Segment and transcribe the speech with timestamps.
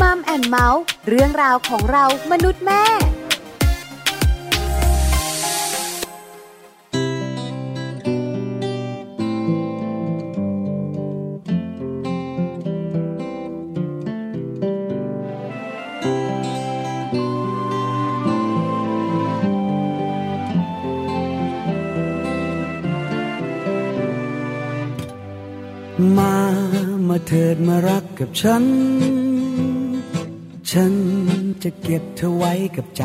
[0.00, 2.84] มัมแอนเมาส์เรื่องราวของเรามนุษย์แม่
[26.18, 26.34] มา
[27.08, 28.64] มาเถิดมารักกับฉัน
[30.78, 30.94] ฉัน
[31.62, 33.04] จะเก็บเธอไว้กับใจ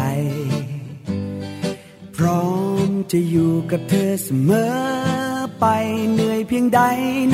[2.16, 2.50] พร้อ
[2.88, 4.72] มจะอยู่กับเธอเสมอ
[5.60, 5.66] ไป
[6.12, 6.82] เหนื่อยเพียงใด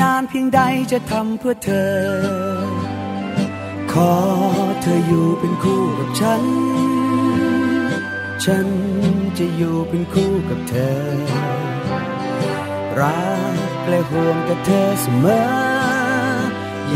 [0.00, 0.60] นานเพียงใด
[0.92, 1.94] จะทำเพื่อเธอ
[3.92, 4.14] ขอ
[4.82, 6.42] เธออยู่เป็นคู่กับฉัน
[8.44, 8.68] ฉัน
[9.38, 10.98] จะอยู่เป็นคู่กับเธอ
[13.00, 13.58] รัก
[13.88, 15.26] และห่วงกับเธอเสม
[15.62, 15.65] อ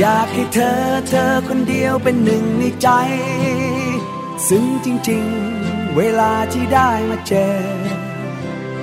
[0.01, 2.89] อยากให้เธอเธอคนเดียวเป็นหนึ่งในใจ
[4.49, 5.25] ซึ่งจริง
[5.61, 7.57] ๆ เวลาที่ได้มาเจอ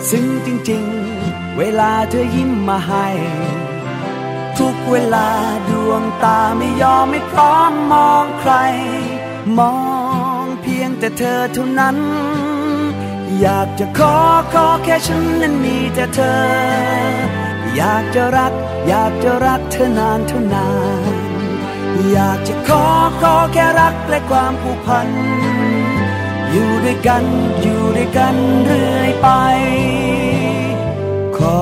[0.09, 0.85] ซึ่งจริง
[1.21, 3.07] ๆ เวลาเธอยิ้มมาให้
[4.59, 5.29] ทุกเวลา
[5.69, 8.53] ดวงตาไม่ยอมไม่พร้อมมองใคร
[9.59, 9.77] มอ
[10.43, 11.97] งเพียงแต่เธอเท่านั้น
[13.39, 14.17] อยากจะขอ
[14.53, 17.46] ขอแค่ฉันนั้นมีแต่เธอ
[17.77, 18.53] อยากจะรัก
[18.87, 20.69] อยากจะรักเธอนานเท่านา
[21.11, 21.15] น
[22.11, 22.85] อยากจะขอ
[23.21, 25.07] ขอแค่รักและความผูกพัน
[26.51, 27.23] อยู่ด้วยกัน
[27.61, 29.27] อยู่ด้วยกันเรื่อยไป
[31.37, 31.59] ขอ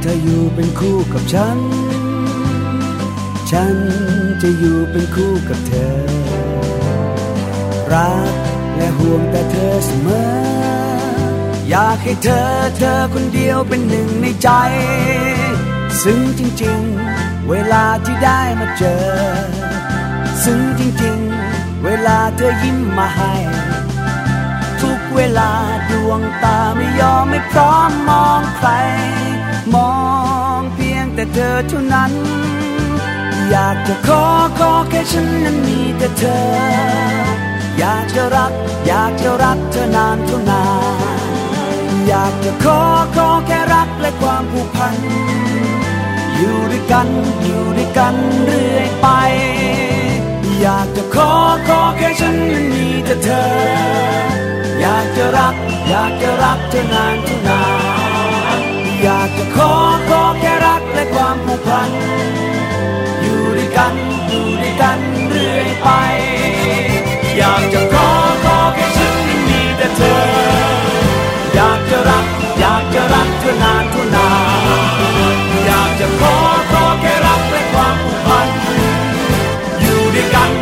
[0.00, 1.58] เธออยู่เป็นคู่กับฉัน
[3.50, 3.74] ฉัน
[4.42, 5.96] จะอยู่เป็นคู่กับเธอ
[7.92, 8.34] รัก
[8.76, 10.44] และห่วงแต่เธอเสมอ
[11.68, 14.48] อยากให้เธอเธอคนเดียวเป็นหนึ่งในใจ
[16.02, 16.80] ซึ่งจริง
[17.14, 19.04] ๆ เวลาที่ได้มาเจอ
[20.44, 21.18] ซึ่งจริง
[21.52, 23.34] ๆ เวลาเธอยิ้มมาให้
[24.80, 25.50] ทุกเวลา
[25.90, 28.68] ดวงตาไม่ยอมไม่พร้อมมองใคร
[29.74, 29.94] มอ
[30.58, 32.12] งเพียงแต่เธอเท่านั้น
[33.50, 34.24] อยากจะขอ
[34.58, 36.44] ขอแค่ฉันนั้นมีแต่เธอ
[37.78, 38.52] อยากจะรัก
[38.86, 40.64] อยากจะรักเธอนานเท่านา
[41.88, 42.80] นอยากจะขอ
[43.16, 44.96] ขอแค่รักและความผูกพัน
[46.36, 47.08] อยู่ด้วยกัน
[47.42, 48.14] อยู่ด้วยกัน
[48.44, 49.06] เรื่อยไป
[50.60, 51.30] อยากจะขอ
[51.68, 52.36] ขอแค่ฉัน
[52.72, 53.44] มีแต่เธอ
[54.80, 55.54] อยากจะรัก
[55.88, 57.62] อยากจะรักเธอนานเท่านา
[58.58, 58.60] น
[59.02, 59.72] อยากจะขอ
[60.08, 61.90] ขอแค่รักและความผูกพัน
[63.22, 63.94] อยู่ด้วยกัน
[64.28, 65.88] อยู่ด้วยกันเรื่อยไป
[67.36, 68.08] อยากจะขอ
[68.44, 69.14] ขอแค่ฉัน
[69.48, 70.20] มีแต่เธอ
[71.54, 72.26] อยากจะรัก
[72.58, 74.53] อยากจะรักเธอนานเท่านาน
[76.00, 76.36] จะขอ
[76.70, 78.48] ขอแค่รักและความผูกพัน
[79.80, 80.53] อยู่ด้วยกัน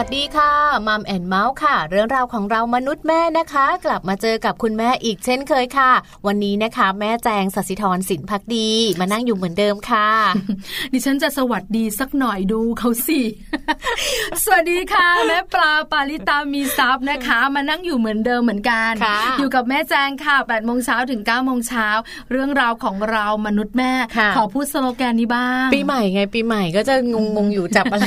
[0.00, 0.52] สวัสดีค่ะ
[0.86, 5.92] Mom and Mouth ค่ะ เรื่องราวของเรามนุษย์แม่นะคะ กลับมาเจอกับคุณแม่อีกเช่นเคยค่ะ
[6.26, 8.68] วันนี้นะคะ แม่แจงสัสิธรสินพักดี
[9.00, 10.08] มานั่งอยู่เหมือนเดิมค่ะ
[10.92, 13.20] ดิฉันจะสสวัสดีสักหน่อยดูเขาสิ
[14.44, 21.88] สวัสดีค่ะแม่ปลาปาลิตามีซับนะคะ มานั่งอยู่เหมือนเดิมเหมือนกันค่ะอยู่กับแม่แจงค่ะแปดโมงเช้าถึงเก้าโมงเช้า
[22.30, 28.04] เรื่องราวของเรามนุษย์แม่ค่ะขอพูดสโลแกนนี้บ้าง ปีใหม่ไงปีใหม่ก็จะงงงๆอยู่จับอะไร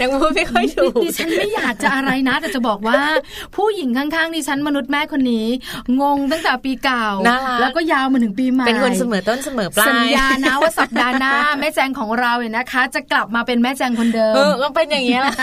[0.00, 3.00] ยังพูดไม่ค่อยถูกดิฉันไม่อยากจะอะไรนะ แต่จะบอกว่า
[3.56, 5.46] ผู้หญิงข้างๆดิฉันมนุษย์แม่คนนี้
[6.00, 15.36] งงตั้งแต่ปีเก่าน่ารักแล้วก็ยาวมาถึงปีใหม่เป็นคนเสมอต้นเสมอปลายสัญญานะว่าสัปดาห์หน้าแม่แจงของเราเนี่ยนะคะ จะกลับมาเป็นแม่แจงคนเดิมเออก็เป็นอย่างเงี้ยแหละ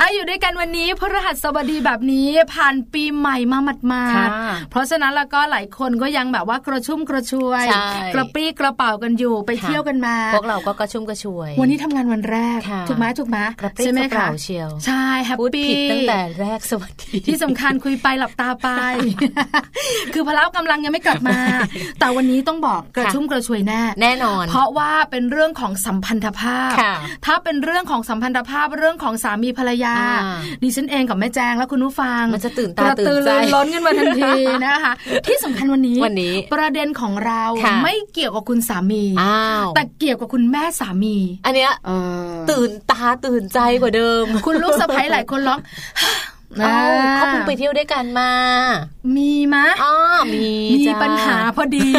[0.00, 18.68] อะอยู่ด้วยกันวันนี้พฤหัสบดีแบบนี้ผ่านปีใหม่มาหมาดค่ะๆเพราะฉะนั้นแล้วก็หลายคนก็ยังแบบว่ากระชุ่มกระชวยใช่กระปรี้กระเป๋ากันอยู่ไปค่ะเที่ยวกันมา พวกเราก็กระชุ่มกระชวย วันนี้ทำงานวันแรกค่ะถูกไหมถูกไหมกระปรี้ใช่ไหมกระเป๋าคะเชียว ใช่แฮปพูดปี้ผิดตั้งแต่แรกสวัสดีที่สำคัญคุยไปหลับตาไป
[20.14, 21.38] คือพละกำลังยังไม่กลับมา
[22.00, 26.94] แต่วันนี้ต้องบอกกระชุ่มกระชวยแน่แน่นอน เพราะว่าเป็นเรื่องของสัมพันธภาพค่ะ
[27.26, 34.30] ถ้าเป็นเรื่องของสัมพันธภาพเรื่องของสามีภรรยาอ่าดิฉันเองกับแม่แจงและคุณผู้ฟังมันจะตื่นตากระตือตื่นใจรือร้นกันมาทันที
[34.64, 34.92] นะคะ
[35.26, 41.90] ที่สำคัญวันนี้วันนี้ ประเด็นของเราค่ะไม่เกี่ยวกับคุณสามีอ้าวแต่เกี่ยวกับคุณแม่สามี อันเนี้ยเอ
[42.30, 45.58] อตื่นตาตื่นใจกว่าเดิม คุณลูกสะใภ้หลายคนร้อง
[46.58, 46.78] เอ้า
[47.14, 48.30] เขาเพิ่งไปเที่ยวด้วยกันมา
[49.16, 49.94] มีมะอ๋อ
[50.34, 51.90] มีมีจ้าปัญหาพอดี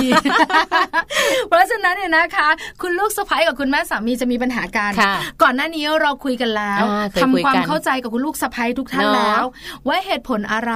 [1.50, 2.48] เพราะฉะนั้นเนี่ยนะคะ
[2.81, 9.45] คุณลูกสะใภ้กับคุณแม่สามีจะมีปัญหากันค่ะก่อนหน้านี้เราคุยกันแล้วอ่าเคยทำคุยความกันเข้าใจกับคุณลูกสะใภ้ทุกท่านเนอะแล้ว
[9.88, 10.74] ว่าเหตุผลอะไร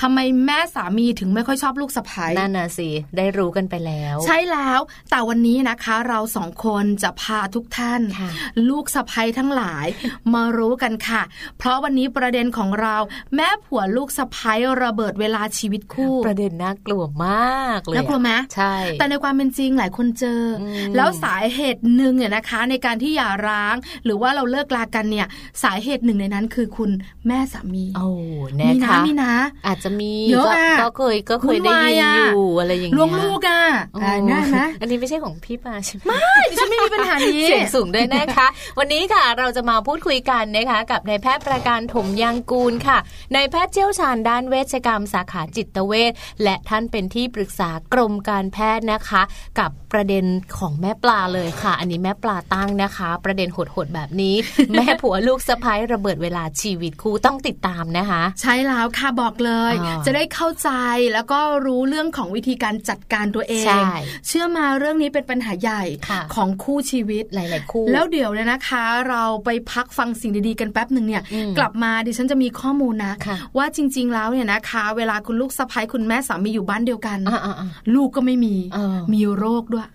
[0.00, 4.80] ทำไมแม่สามีถึงไม่ค่อยชอบลูกสะใภ้นั่นน่ะสิได้รู้กันไปแล้ว ใช่แล้ว
[5.10, 8.30] แต่วันนี้นะคะ เราสองคนจะพาทุกท่านค่ะ
[8.70, 9.86] ลูกสะใภ้ทั้งหลาย
[10.34, 11.22] มารู้กันค่ะ
[11.58, 12.96] เพราะวันนี้ประเด็นของเรา
[13.34, 23.74] แม่ผัวลูกสะใภ้ระเบิดเวลาชีวิตคู่ ประเด็นน่ากลัวมากเลยน่ากลัวไหมใช่ แต่ในความเป็นจริงหลายคนเจออมแล้วสาเหตุหนึ่งเนี่ยนะคะ ในการที่หย่าร้าง
[24.04, 25.26] หรือว่าเราเลิกลากันเนี่ย
[25.62, 26.90] สาเหตุหนึ่งในนั้นคือคุณ
[27.26, 28.08] แม่สามีโอ้
[28.56, 29.34] แน่มีนะคะมีนะ
[29.66, 36.12] อาจจะมีเยอะก็อะก็เคยก็เคยได้ยินวุ่นวายอะอยู่อะไรอย่างลเงี้วยงลูกอะโอ้อ่าได้ไหมอันนี้ไม่ใช่ของพี่ปาใช่ไหม
[36.50, 38.46] ดิฉันไม่มีปัญหานี้เสียงสูงด้วยนะคะ
[38.78, 42.98] วันนี้ค่ะเราจะมาพูดคุยกันนะคะ กับนายแพทย์ประการถมยางกูลค่ะ
[43.34, 46.12] นายแพทย์เชี่ยวชาญด้านเวชกรรมสาขาจิตเวช
[46.42, 49.22] และท่านเป็นที่ปรึกษากรมการแพทย์นะคะ
[49.58, 50.24] กับประเด็น
[50.58, 54.34] ของแม่ปลาเลยค่ะ อันนี้แม่ปลาตั้งนะคะ ประเด็นโหดๆแบบนี้
[54.72, 60.70] แม่ผัวลูกสะพ้ายระเบิดเวลาชีวิตคู่ต้องติดตามนะคะ ใช่แล้วค่ะบอกเลยอ่าจะได้เข้าใจ
[61.12, 63.90] แล้วก็รู้เรื่องของวิธีการจัดการตัวเองใช่
[64.26, 77.54] เชื่อมาเรื่องนี้เป็นปัญหาใหญ่ค่ะของคู่ชีวิตหลาย ๆ คู่ แล้วเดี๋ยวเนี่ยนะคะ เราไปพักฟังสิ่งดีๆกันแป๊บหนึ่งเนี่ยอืมกลับมาดิฉันจะมีข้อมูลนะค่ะว่าจริง ๆ แล้วเนี่ยนะคะ เวลาคุณลูกสะใภ้คุณแม่สามีอยู่บ้านเดียวกันอ่าอ่า
[77.94, 79.88] ลูกก็ไม่มีเออมีโรคด้วย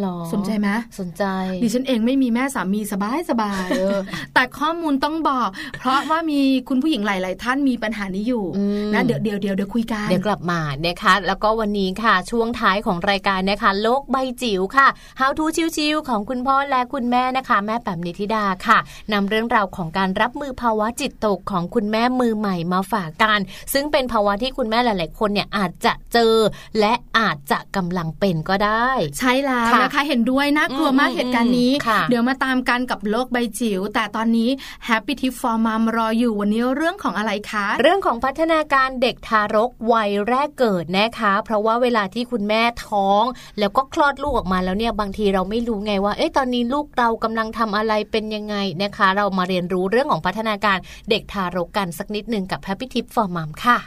[0.00, 0.68] หรอสนใจไหม
[1.00, 1.24] สนใจ
[1.62, 3.98] ดิฉันเองไม่มีแม่สามีสบายสบายๆเออ
[4.34, 5.48] แต่ข้อมูลต้องบอก
[5.78, 14.88] เพราะว่ามีคุณผู้หญิงหลาย ๆ ท่านมีปัญหานี้อยู่อืมนะเดี๋ยวเดี๋ยวเดี๋ยวเดี๋ยวคุยกันเดี๋ยวกลับมานะคะ แล้วก็วันนี้ค่ะช่วงท้ายของรายการนะคะ โลกใบจิ๋วค่ะ
[15.20, 15.44] How to
[15.76, 18.78] ชิวๆของคุณพ่อและคุณแม่นะคะ แม่แปมนิธิดาค่ะ
[19.12, 23.38] นำเรื่องราวของการรับมือภาวะจิตตกของคุณแม่มือใหม่มาฝากกัน
[23.72, 26.34] ซึ่งเป็นภาวะที่คุณแม่หลาย ๆ คนเนี่ยอาจจะเจอ
[26.78, 28.88] และอาจจะกำลังเป็นก็ได้
[29.18, 34.50] ใช่แล้วค่ะนะคะ เห็นด้วยน่ากลัวมากอืมเหตุการณ์นี้ค่ะเดี๋ยวมาตามกันกับโลกใบจิ๋ว แต่ตอนนี้
[34.88, 43.24] Happy Tip for Mom รออยู่วันนี้เรื่องของอะไรคะ เรื่องของพัฒนาการเด็กทารกวัยแรกเกิดนะคะ เพราะว่าเวลาที่คุณแม่ท้อง
[43.58, 50.78] แล้วก็คลอดลูกออกมาแล้วเนี่ยบางทีเราไม่รู้ไงว่า เอ๊ะตอนนี้ลูกเรากำลังทำอะไรเป็นยังไงนะคะ เรามาเรียนรู้เรื่องของพัฒนาการ
[51.10, 53.78] เด็กทารกกันสักนิดหนึ่งกับ Happy Tip for Mom ค่ะ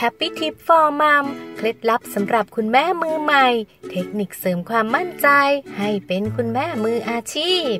[0.00, 1.24] Happy Tip for Mom
[1.56, 3.46] เคล็ดลับสำหรับคุณแม่มือใหม่
[3.90, 5.28] เทคนิคเสริมความมั่นใจ
[5.78, 7.74] ให้เป็นคุณแม่มืออาชีพ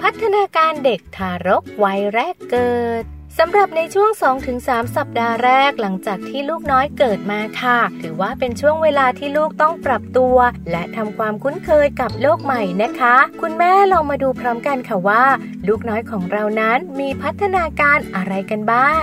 [0.00, 3.04] พัฒนาการเด็กทารกวัยแรกเกิด
[3.38, 4.10] สำหรับในช่วง
[4.52, 10.36] 2-3 สัปดาห์แรกหลังจากที่ลูกน้อยเกิดมาค่ะ ถือว่าเป็นช่วงเวลาที่ลูกต้องปรับตัว
[10.70, 15.24] และทำความคุ้นเคยกับโลกใหม่นะคะ คุณแม่ลองมาดูพร้อมกันค่ะว่า
[15.68, 19.02] ลูกน้อยของเรานั้นมีพัฒนาการอะไรกันบ้าง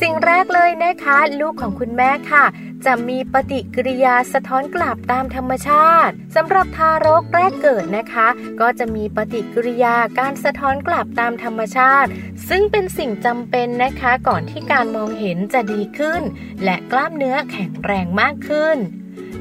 [0.00, 2.44] สิ่งแรกเลยนะคะ ลูกของคุณแม่ค่ะ
[2.86, 8.28] จะมีปฏิกิริยาสะท้อนกลับตามธรรมชาติสำหรับทารกแรกเกิดนะคะ
[8.60, 12.10] ก็จะมีปฏิกิริยาการสะท้อนกลับตามธรรมชาติ
[12.48, 16.22] ซึ่งเป็นสิ่งจำเป็นนะคะก่อนที่การมองเห็นจะดีขึ้น
[16.64, 18.78] และกล้ามเนื้อแข็งแรงมากขึ้น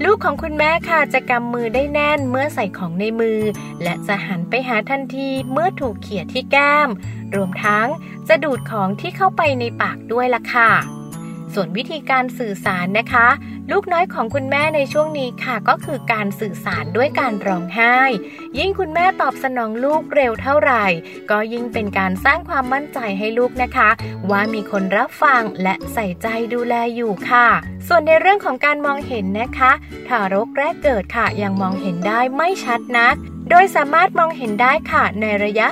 [0.04, 3.42] ลูกของคุณแม่ค่ะจะกำมือได้แน่นเมื่อใส่ของในมือ
[3.84, 6.90] และจะหันไปหาทันทีเมื่อถูกเขี่ยที่แก้ม
[7.36, 7.88] รวมทั้ง
[8.28, 10.72] จะดูดของที่เข้าไปในปากด้วยล่ะค่ะ
[11.54, 13.28] ส่วนวิธีการสื่อสารนะคะ
[13.72, 17.98] ลูกน้อยของคุณแม่ในช่วงนี้ค่ะ ก็คือการสื่อสารด้วยการร้องไห้
[18.60, 20.86] ยิ่งคุณแม่ตอบสนองลูกเร็วเท่าไหร่
[21.32, 23.90] ก็ยิ่งเป็นการสร้างความมั่นใจให้ลูกนะคะ
[24.30, 27.48] ว่ามีคนรับฟังและใส่ใจดูแลอยู่ค่ะ
[27.88, 29.72] ส่วนในเรื่องของการมองเห็นนะคะ
[30.08, 33.16] ทารกแรกเกิดค่ะยังมองเห็นได้ไม่ชัดนัก
[33.50, 35.68] โดยสามารถมองเห็นได้ค่ะในระยะ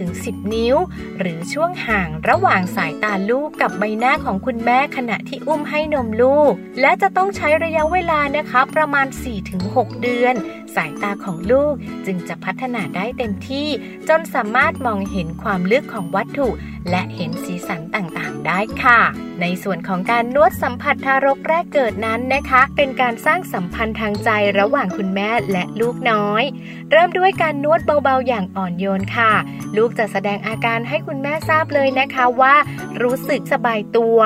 [0.00, 0.76] 8-10 นิ้ว
[1.18, 9.06] หรือช่วงห่างระหว่างสายตาลูกกับใบหน้าของคุณแม่ขณะที่อุ้มให้นมลูก และจะต้องใช้ระยะเวลานะคะประมาณ
[9.54, 10.34] 4-6 เดือน
[10.74, 11.74] สายตาของลูก
[12.06, 13.68] จึงจะพัฒนาได้เต็มที่
[14.08, 16.48] จนสามารถมองเห็นความลึกของวัตถุ
[16.90, 19.00] และเห็นสีสันต่างๆ ได้ค่ะ
[19.40, 26.42] ในส่วนของการนวดสัมผัสทารกแรกเกิดนั้นนะคะ เป็นการสร้างสัมพันธ์ทางใจระหว่างคุณแม่และลูกน้อย
[26.90, 29.32] เริ่มด้วยการนวดเบาๆ อย่างอ่อนโยนค่ะ
[29.76, 32.54] ลูกจะแสดงอาการให้คุณแม่ทราบเลยนะคะว่า
[33.02, 34.18] รู้สึกสบายตัว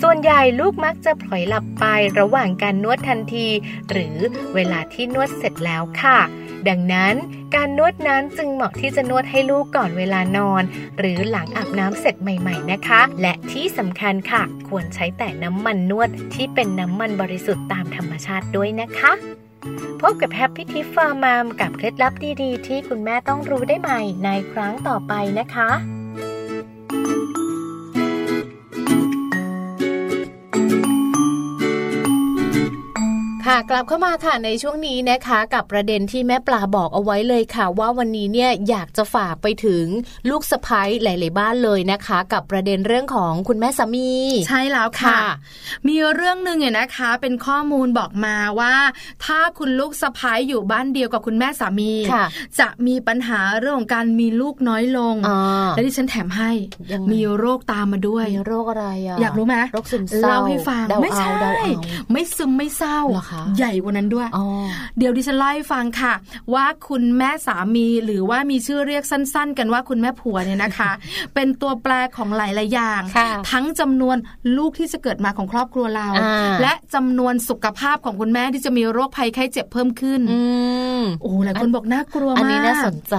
[0.00, 1.84] ส่วนใหญ่ลูกมักจะพลอยหลับไป
[2.18, 3.48] ระหว่างการนวดทันที
[3.90, 4.16] หรือ
[4.54, 6.18] เวลาที่นวดเสร็จแล้วค่ะ
[6.68, 7.14] ดังนั้น
[7.54, 10.62] การนวดนั้นจึงเหมาะที่จะนวดให้ลูกก่อนเวลานอน
[10.98, 19.12] หรือหลังอาบน้ำเสร็จใหม่ๆนะคะ และที่สำคัญค่ะ ควรใช้แต่น้ำมันนวดที่เป็นน้ำมันบริสุทธิ์ตามธรรมชาติด้วยนะคะ
[20.00, 25.70] พบกับแฮปปี้ทิฟฟ์ฟาร์มกับเคล็ดลับดี ๆ ที่คุณแม่ต้องรู้ได้ใหม่ในครั้งต่อไปนะคะ
[33.52, 39.84] ค่ะกลับเข้ามาค่ะในช่วงนี้นะคะ กับประเด็นที่แม่ปลาบอกเอาไว้เลยค่ะ ว่าวันนี้เนี่ยอยากจะฝากไปถึง
[40.30, 44.10] ลูกสะพ้ยหลาย ๆ บ้านเลยนะคะ กับประเด็นเรื่องของคุณแม่สามี
[44.48, 45.26] ใช่แล้วค่ะค่ะ
[45.88, 48.74] มีเรื่องหนึ่งเนี่ยนะคะ เป็นข้อมูลบอกมาว่า
[49.24, 52.24] ถ้าคุณลูกสะพ้ายอยู่บ้านเดียวกับคุณแม่สามีค่ะ
[52.60, 56.50] จะมีปัญหาเรื่องของการมีลูกน้อยลงอ่าและที่ฉันแถมให้
[56.92, 61.70] ยังไงมีโรคตามมาด้วยมีโรคอะไรอะอยากรู้ไหมโรคซึมเศร้าเล่าให้ฟังเดาไม่เอาใช่เดาเอา
[62.12, 64.46] ไม่ซึมไม่เศร้าเหรอคะใหญ่กว่านั้นด้วยอ๋อ
[64.98, 66.14] เดี๋ยวดิฉันเล่าให้ฟังค่ะ
[66.54, 70.90] ว่าคุณแม่สามีหรือว่ามีชื่อเรียกสั้น ๆ กันว่าคุณแม่ผัวเนี่ยนะคะ
[71.34, 74.16] เป็นตัวแปรของหลายๆอย่างค่ะทั้งจำนวน
[74.56, 80.40] ลูกที่จะเกิดมาของครอบครัวเราอ่าและจำนวนสุขภาพของคุณแม่ที่จะมีโรคภัยไข้เจ็บเพิ่มขึ้นอื
[81.00, 83.16] มโอ้หลายคนบอกน่ากลัวมากอันนี้น่าสนใจ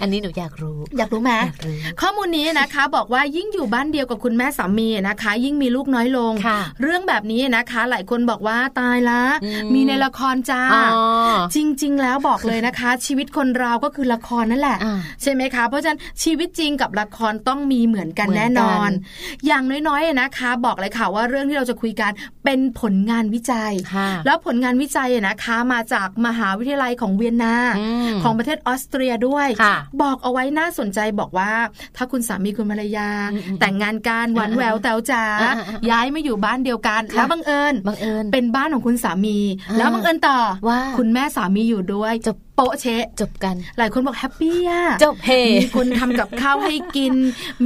[0.00, 22.12] อันนี้หนูอยากรู้ อยากรู้ไหมอยากรู้ข้อมูลนี้นะคะ บอกว่ายิ่งอยู่บ้านเดียวกับคุณแม่สามีนะคะ ยิ่งมีลูกน้อยลงค่ะเรื่องแบบนี้นะคะ หลายคนบอกว่าตายละอืมมีในละครจ้าอ๋อจริง ๆ แล้วบอกเลยนะคะ ชีวิตคนเราก็คือละครนั่นแหละอ่าใช่ไหมคะ เพราะฉะนั้นชีวิตจริงกับละครต้องมีเหมือนกันเหมือนแน่นอนกัอย่างน้อยๆนะคะ บอกเลยค่ะว่าเรื่องที่เราจะคุยกัน
[22.44, 31.52] เป็นผลงานวิจัยค่ะแล้วผลงานวิจัยนะคะมาจากมหาวิทยาลัยของเวียนนาอืมของประเทศออสเตรียด้วยค่ะบอกเอาไว้น่าสนใจบอกว่า
[31.96, 39.41] ถ้าคุณสามีคุณภรรยาอืมอืมแต่งงานกันหวานแหววแต๋วจ๋าอ่าอ่าอ่าย้ายมาอยู่บ้านเดียวกันค่ะแล้วบังเอิญบังเอิญเป็นบ้านของคุณสามีอ่า
[39.78, 47.14] แล้วบังเอิญต่อว่าคุณแม่สามีอยู่ด้วยจบโป๊ะเชะจบกัน หลายคนบอกแฮปปี้อะจบเฮมีคนทำกับข้าวให้กิน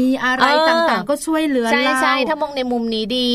[0.01, 3.33] มีอะไรเออต่างๆ ก็ช่วยเหลือใช่เราใช่ถ้ามองในมุมนี้ดี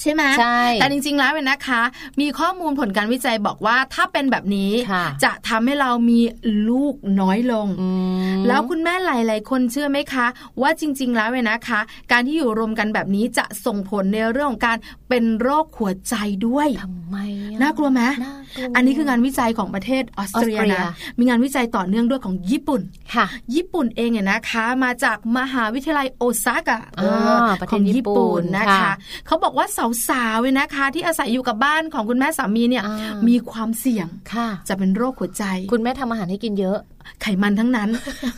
[0.00, 1.82] ใช่ไหมใช่แต่จริง ๆ แล้วเนี่ยนะคะ
[2.20, 6.20] มีข้อมูลผลการวิจัยบอกว่าถ้าเป็นแบบนี้ค่ะจะทำให้เรามี
[6.68, 7.88] ลูกน้อยลงอื
[8.34, 10.26] มแล้วคุณแม่หลาย ๆ คนเชื่อไหมคะ
[10.62, 11.80] ว่าจริง ๆ แล้วเนี่ยนะคะ
[12.12, 14.76] การที่อยู่รวมกันแบบนี้จะส่งผลในเรื่องของการ
[15.08, 16.14] เป็นโรคหัวใจ
[16.46, 17.16] ด้วยทำไม
[17.52, 22.80] อะน่ากลัวไหมน่ากลัวอันนี้คืองานวิจัยของประเทศออสเตรียออสเตรียนะมีงานวิจัยต่อเนื่องด้วยของญี่ปุ่น
[23.14, 27.04] ค่ะ ญี่ปุ่นเองเนี่ยนะคะมาจากมหาวิทยาลัยโอซาก้าอ่าเอ
[27.36, 28.92] อประเทขศองญี่ญี่ปุ่ปุ่นนนะคะค่ะ
[29.26, 36.78] เขาบอกว่าสาวๆเนี่ยนะคะ ที่อาศัยอยู่กับบ้านของคุณแม่สามีเนี่ยอ่ามีมีความเสี่ยงค่ะ จะเป็นโรคหัวใจ คุณแม่ทำอาหารให้กินเยอะ
[37.22, 37.88] ไขมันทั้งนั้น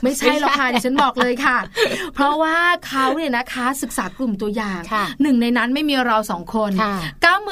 [0.02, 1.58] ไม่ใช่หรอกค่ะดิฉันบอกเลยค่ะ
[2.14, 6.94] เพราะว่าเขาเนี่ยนะคะศึกษากลุ่มตัวอย่างค่ะหนึ่งในนั้นไม่มีเราสองคนค่ะ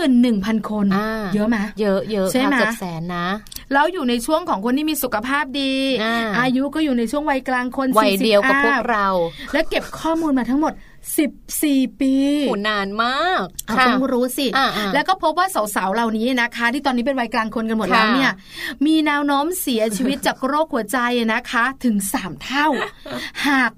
[0.03, 3.27] 91,000 คนอ่าเยอะไหมเยอะเยอะใช่ไหมค่ะเกือบแสนนะ
[3.73, 5.73] แล้วอยู่ในช่วงของคนที่มีสุขภาพดี
[6.05, 9.09] อ่าอายุก็อยู่ในช่วงวัยกลางคนวัย40เดียวกับพวกอัพเรา
[9.53, 10.73] และเก็บข้อมูลมาทั้งหมด
[11.13, 12.15] 14 ปี
[12.47, 18.33] โหนานมากเอาค่ะต้องรู้สิอ่าๆแล้วก็พบว่าสาวๆ เหล่านี้นะคะ ที่ตอนนี้เป็นวัยกลางคนกันหมดค่ะแล้วเนี่ย
[18.87, 20.99] มีแนวโน้มเสียชีวิตจากโรคหัวใจ
[21.35, 22.67] นะคะ ถึง 3 เท่า
[23.49, 23.73] หาก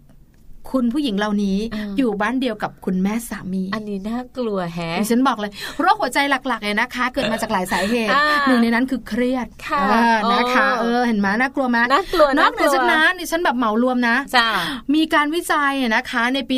[0.72, 14.48] คุณผู้หญิงเหล่านี้อ่าอยู่บ้านเดียวกับคุณแม่สามี อันนี้น่ากลัวแฮะดิฉันบอกเลยโรคหัวใจหลักๆเนี่ยนะคะ เกิดมาจากหลายสาเหตุอ่าหนึ่งในนั้นคือเครียดค่ะเออนะคะอ๋อเออเห็นไหมน่ากลัวไหมน่ากลัวนอกเหนือจากนั้นดิฉันแบบเหมารวมนะจ้า
[14.94, 16.56] มีการวิจัยนะคะ ในปี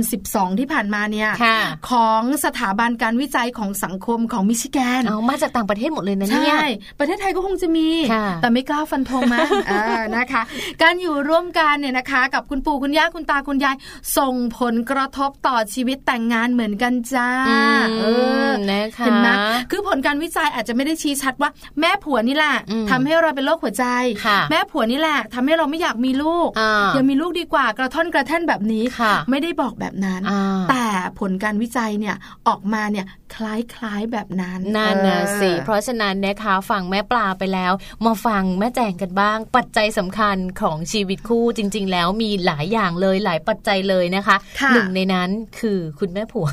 [0.00, 1.58] 2012 ที่ผ่านมาเนี่ยค่ะ
[1.90, 6.60] ของสถาบันการวิจัยของสังคมของมิชิแกนเอามาจากต่างประเทศหมดเลยนะใช่เนี่ย
[6.98, 9.40] ประเทศไทยก็คงจะมีค่ะแต่ไม่กล้าฟันธงมา
[9.70, 9.82] อ่า
[10.16, 10.42] นะคะ
[10.82, 13.76] การอยู่ร่วมกันเนี่ยนะคะ กับคุณปู่คุณย่าคุณตาคุณยาย
[14.18, 18.04] ส่งผลกระทบต่อชีวิตแต่งงานเหมือนกันจ้าอืมเอ
[18.48, 19.28] อนะคะเห็นไหม
[19.70, 23.86] คือผลการวิจัยอาจจะไม่ได้ชี้ชัดว่า แม่ผัวนี่แหละอืมทำให้เราเป็นโรคหัวใจ
[24.26, 30.84] ค่ะแม่ผัวนี่แหละทำให้เราไม่อยากมีลูกอ่าอย่ามีลูกดีกว่ากระท่อนกระแท่นแบบนี้ค่ะไม่ได้บอกแบบนั้นอ่าแต่
[31.18, 32.16] ผลการวิจัยเนี่ย
[32.48, 37.72] ออกมาเนี่ยคล้ายๆแบบนั้นนั่นนะเออสิเพราะฉะนั้นนะคะฟังแม่ปลาไปแล้ว
[38.06, 46.48] มาฟังแม่แจงกันบ้าง ปัจจัยสำคัญของชีวิตคู่จริง ๆ แล้วมีหลายอย่างเลยหลายปัจจัยเลยนะคะค่ะหนึ่งในนั้นคือคุณแม่ผัว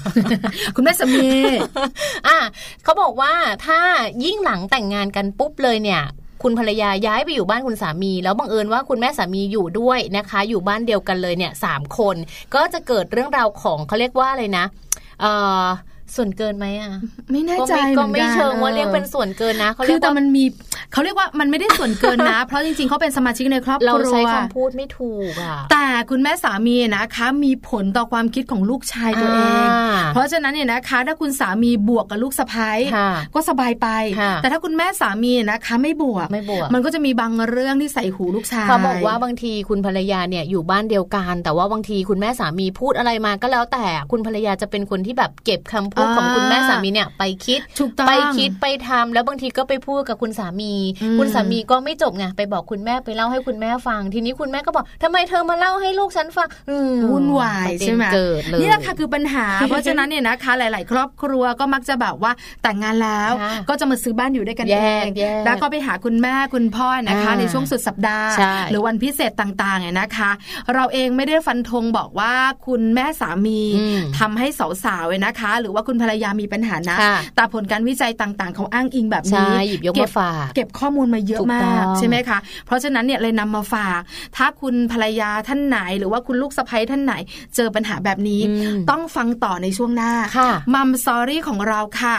[0.75, 1.27] คุณแม่สามี
[2.27, 2.37] อะ
[2.83, 3.33] เขาบอกว่า
[3.65, 3.79] ถ้า
[4.23, 6.03] ยิ่งหลังแต่งงานกันปุ๊บเลยเนี่ย
[6.43, 12.15] คุณภรรยาย้ายไปอยู่บ้านคุณสามี แล้วบังเอิญว่าคุณแม่สามีอยู่ด้วยนะคะ อยู่บ้านเดียวกันเลยเนี่ยสามคน
[12.55, 14.65] ก็จะเกิดเรื่องราวของเขาเรียกว่าอะไรนะ
[15.21, 15.31] เอ่
[15.61, 15.65] อ
[16.15, 16.91] ส่วนเกินไหมอะ
[17.31, 20.43] ไม่แน่ก็ใจไม่เหก็มือนไม่กันเชิงว่าเรียกเป็นส่วนเกินนะเขาคืเรีอยกแต่ว่ามันมี
[20.93, 33.87] เขาเรียกว่ามันไม่ได้ส่วนเกินนะ เพราะจริงๆเขาเป็นสมาชิกในครอบคเรารัวใช้คำพูดไม่ถูกอะแต่คุณแม่สามีนะคะ มีผลต่อความคิดของลูกชายตัวเองอ่าเพราะฉะนั้นเนี่ยนะคะ ถ้าคุณสามีบวกกับลูกสะพ้ายค่ะก็สบายไป
[34.19, 50.73] ค่ะแต่ถ้าคุณแม่สามีนะคะ ไม่บวกไม่บวก มันก็จะมีบางเรื่องที่ใส่หูลูกชายเขาบอกว่าบางทีคุณภรรยาเนี่ยอยู่บ้านเดียวกัน แต่ว่าบางทีคุณแม่สามีพูดอะไรมาก็แล้วแต่คุณภรรยาจะเป็นคนที่แบบเก็บคำพูดพูดของคุณแม่สามีเนี่ยไปคิดถูกต้องไปคิดไปทำแล้วบางทีก็ไปพูดกับคุณสามี
[51.03, 62.31] อืมคุณสามีก็ไม่จบไงไปบอกคุณแม่ไปเล่าให้คุณแม่ฟัง ทีนี้คุณแม่ก็บอกทำไมเธอมาเล่าให้ลูกฉันฟังอืมวุ่นวายประเด็นใช่ไหมเกิดเลยนี่แหละค่ะคือปัญหา เพราะฉะนั้นเนี่ยนะคะ หลาย ๆ ครอบครัวก็มักจะแบบว่า
[62.63, 70.31] แต่งงานแล้วค่ะก็จะมาซื้อบ้านอยู่ด้วยกันแยเอกงแยกแล้วก็ไปหาคุณแม่คุณพ่อนะคะอ่าในช่วงสุดสัปดาห์ใช่หรือวันพิเศษต่างๆเนี่ยนะคะ
[70.73, 72.33] เราเองไม่ได้ฟันธงบอกว่า
[72.67, 74.47] คุณแม่สามีอืมทำให้
[74.83, 83.99] สาวๆเนี่ยนะคะ หรือว่าคุณภรรยามีปัญหานะค่ะแต่ผลการวิจัยต่างๆ เขาอ้างอิงแบบใช่นี้หยิบยกเก็มาบฝากเก็บข้อมูลมาเยอะถูกมาต้กองใช่ไหมคะ เพราะฉะนั้นเนี่ยเลยนำมาฝาก
[84.37, 87.13] ถ้าคุณภรรยาท่านไหน หรือว่าคุณลูกสะใภ้ท่านไหน
[87.55, 92.17] เจอปัญหาแบบนี้อืมต้องฟังต่อในช่วงหน้าค่ะมัมสอรี่ของเราค่ะ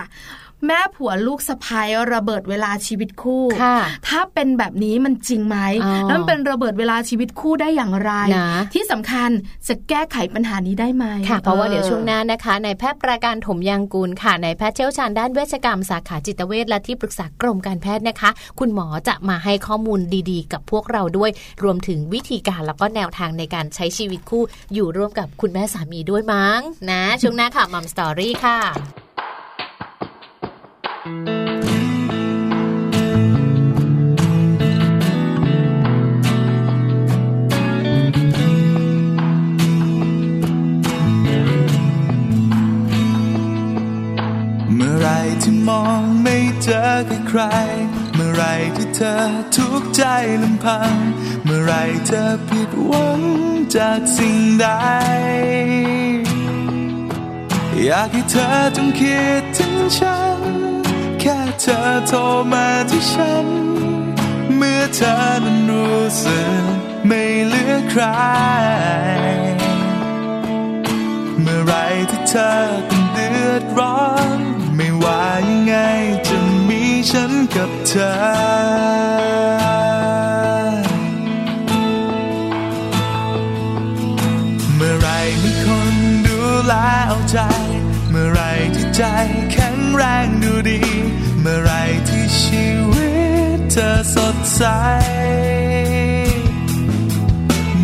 [0.67, 9.31] แม่ผัวลูกสะพ้ายระเบิดเวลาชีวิตคู่ค่ะถ้าเป็นแบบนี้มันจริงไหมอ๋อแล้วมันเป็นระเบิดเวลาชีวิตคู่ได้อย่างไรนะที่สำคัญ
[9.69, 20.01] จะแก้ไขปัญหานี้ได้ไหมค่ะเพราะว่าเดี๋ยวออช่วงหน้านะคะในแพทย์ประการถมยางกูลค่ะในแพทย์เชี่ยวชาญด้านเวชกรรมสาขาจิตเวชและที่ปรึกษากรมการแพทย์นะคะ คุณหมอจะมาให้ข้อมูล
[20.31, 21.31] ดีๆ กับพวกเราด้วย
[21.63, 24.43] รวมถึงวิธีการแล้วก็แนวทางในการใช้ชีวิตคู่
[24.75, 26.61] อยู่ร่วมกับคุณแม่สามีด้วยมั้ง
[26.91, 28.59] นะช่วงหน้าค่ะมัมสตอรี่ค่ะ
[29.08, 45.09] เมื่อไร
[45.43, 46.81] ที่มองไม่เจอ
[47.29, 47.41] ใคร
[48.15, 48.43] เมื่อไร
[48.77, 49.15] ที่เธอ
[49.57, 50.03] ทุกใจ
[50.43, 50.95] ลำพัง
[51.45, 51.73] เมื่อไร
[52.07, 53.21] เธอผิดหวัง
[53.77, 54.67] จากสิ่งใด
[57.85, 58.47] อยากให้เธอ
[58.77, 60.28] จงคิดถึงฉัน
[61.61, 62.19] เธอโทร
[62.53, 63.47] มาที่ฉัน
[64.57, 65.13] เมื่อเธอ
[65.45, 66.63] นั้นรู้สึก
[67.07, 68.03] ไม่เหลือใคร
[71.43, 71.73] เมื่อไร
[72.11, 72.51] ที่เธอ
[72.91, 74.03] ต้องเดือดร้อ
[74.37, 74.39] น
[74.77, 75.75] ไม่ว่ายังไง
[76.29, 76.37] จะ
[76.69, 78.13] มีฉันกับเธอ
[84.77, 85.09] เมื่อไร
[85.43, 85.95] มีคน
[86.27, 86.73] ดูแล
[87.09, 87.39] เอาใจ
[88.11, 88.41] เมื่อไร
[88.75, 89.03] ที่ใจ
[89.53, 90.81] แข็งแรงดูดี
[91.51, 91.75] มื่อไร
[92.09, 93.13] ที่ชีวิ
[93.57, 94.63] ตเธอสดใส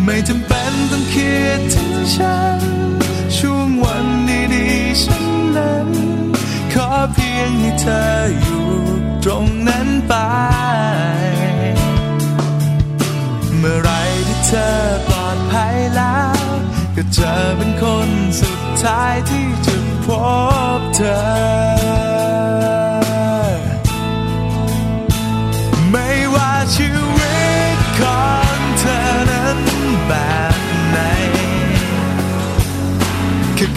[0.03, 2.61] ไม่จำเป็นต้องคิดถึงฉัน
[3.37, 4.05] ช่วงวัน
[4.53, 5.89] ดีๆฉันนั้น
[6.73, 8.03] ขอเพียงให้เธอ
[8.41, 8.67] อยู่
[9.23, 10.13] ตรงนั้นไป
[13.57, 13.89] เมื่อไร
[14.27, 14.69] ที่เธอ
[15.07, 16.39] ปลอดภัยแล้ว
[16.95, 19.75] ก็จะเป็นคนสุดท้ายที่จะ
[20.05, 20.07] พ
[20.79, 21.94] บเธอ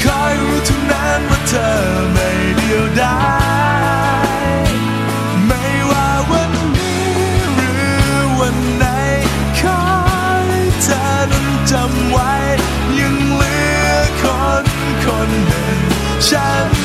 [0.05, 1.69] คอยรู้ทุกนั้นว่าเธอ
[2.13, 3.17] ไม่เดียวดา
[4.65, 4.67] ย
[5.47, 7.09] ไม่ว่าวันนี้
[7.55, 8.85] หรือวันไหน
[9.61, 9.83] คอ
[10.57, 12.33] ยเธอนั้นจำไว้
[12.99, 13.57] ยังเหลื
[13.87, 14.25] อค
[14.63, 14.65] น
[15.05, 15.79] คนหนึ่ง
[16.29, 16.78] ฉัน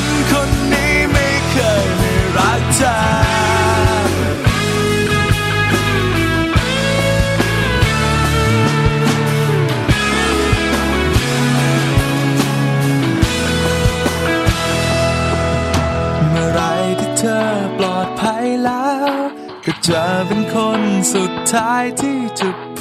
[21.54, 22.80] ท้ายที่จะพ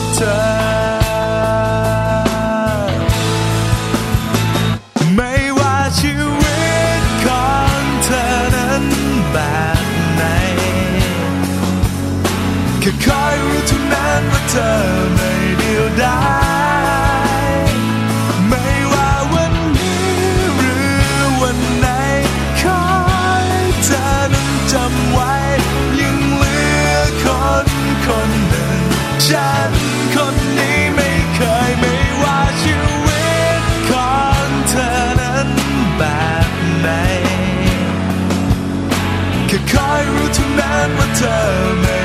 [0.00, 0.36] บเธอ
[5.14, 6.64] ไม่ว่าชีวิ
[7.00, 8.84] ตของเธอนั้น
[9.32, 9.36] แบ
[9.82, 10.22] บไหน
[12.80, 14.72] แค่คอยรู้เท่านั้นว่าเธอ
[15.14, 16.45] ไม่เดียวดาย
[41.16, 41.95] เท่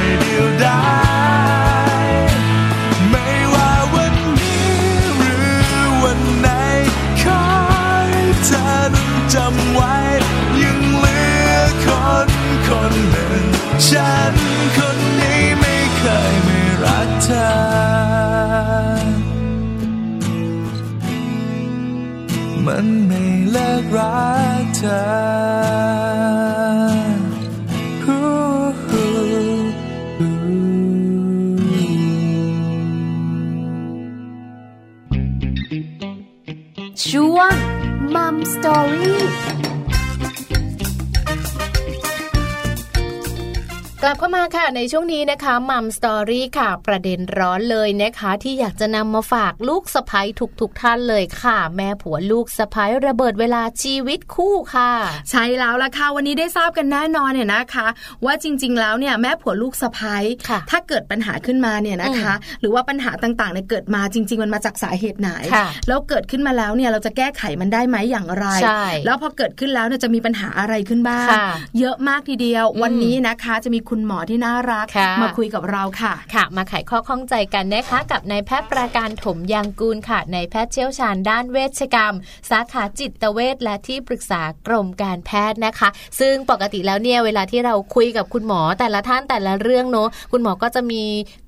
[44.54, 50.28] ลับเข้ามาค่ะในช่วงนี้นะคะมัมสตอรี่ค่ะ ประเด็นร้อนเลยนะคะ ที่อยากจะนำมาฝากลูกสะพ้ย
[50.62, 54.92] ทุกๆทท่านเลยค่ะ แม่ผัวลูกสะพ้ยระเบิดเวลาชีวิตคู่ค่ะ
[55.32, 57.88] ใช่แล้วล่ะค่ะวันนี้ได้ทราบกันแน่นอนเนี่ยนะคะ
[58.26, 71.48] ว่าจริง ๆ แล้วเนี่ยแม่ผัวลูกสะพ้ยค่ะถ้าเกิดปัญหาขึ้นมาเนี่ยนะคะ หรือว่าปัญหาต่างๆเนี่ยเกิดมาจริง ๆ มันมาจากสาเหตุไหนค่ะแล้วเกิดขึ้นมาแล้วเนี่ยเราจะแก้ไขมันได้ไหมอย่างไรใช่แล้วพอเกิดขึ้นแล้วเนี่ยจะมีปัญหาอะไรขึ้นบ้างค่ะ
[71.80, 82.14] เยอะมากทีเดียวอืมวันนี้นะคะ จะมีคุณหมอที่น่ารักค่ะมาคุยกับเราค่ะค่ะ มาไขข้อข้องใจกันนะคะ กับนายแพทย์ประการถมยางกูลค่ะนายแพทย์เชี่ยวชาญด้านเวชกรรม
[82.50, 91.04] สาขาจิตเวชและที่ปรึกษากรมการแพทย์นะคะ ซึ่งปกติแล้วเนี่ยเวลาที่เราคุยกับคุณหมอแต่ละท่านแต่ละเรื่องเนอะคุณหมอก็จะมี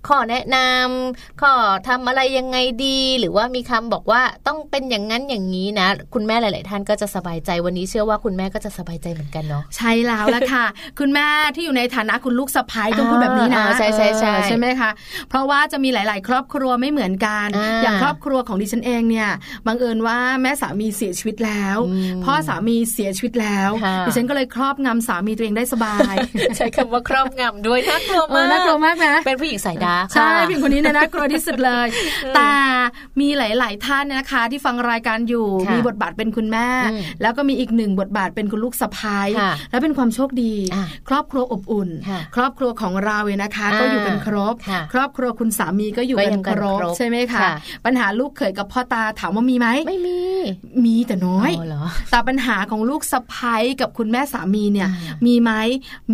[0.08, 1.51] ข้อแนะนำข้อ
[1.88, 10.65] ทำอะไรยังไงดี หรือว่ามีคำบอกว่าต้องเป็นอย่างนั้นอย่างนี้นะ คุณแม่หลาย ๆ ท่านก็จะสบายใจวันนี้เชื่อว่าคุณแม่ก็จะสบายใจเหมือนกันเนาะใช่แล้วละค่ะ
[10.99, 14.89] คุณแม่ที่อยู่ในฐานะคุณลูกสะพ้ายต้องพูดแบบนี้นะอ่าใช่ใช่ใช่เออใช่ไหมคะ
[15.29, 19.29] เพราะว่าจะมีหลาย ๆ ครอบครัวไม่เหมือนกันอ่าอย่างครอบครัวของดิฉันเองเนี่ย
[19.67, 26.15] บังเอิญว่าแม่สามีเสียชีวิตแล้วอืมพ่อสามีเสียชีวิตแล้วค่ะดิฉันก็เลยครอบงำสามีตัวเองได้สบาย
[26.57, 31.87] ใช้คำว่าครอบงำด้วยน่ากลัวเอมาอกน่ากลัวมากนะเป็นผู้หญิงสายดาร์กใช่ค่ะผู้หญิงคนนี้เนี่ยน่ากลัวที่สุดเลย
[32.35, 32.51] แต่
[33.19, 47.53] มีหลาย ๆ ท่านนะคะ ที่ฟังรายการอยู่ค่ะมีบทบาทเป็นคุณแม่อืมแล้วก็มีอีกหนึ่งบทบาทเป็นคุณลูกสะพ้ายค่ะแล้วเป็นความโชคดีอะครอบครัวอบอุ่นค่ะครอบครัวของเราเนี่ยนะคะอ่าก็อยู่กันครบค่ะครอบครัวคุณสามีก็อยู่ก็กัยันงคกันรบครบใช่ไหมคะค่ะ
[47.86, 50.19] ปัญหาลูกเขยกับพ่อตาถามว่ามีไหมไม่มี
[50.86, 55.51] มีแต่น้อยเหรอแต่ปัญหาของลูกสะพ้ยกับคุณแม่สามีเนี่ยอ่ามีไหม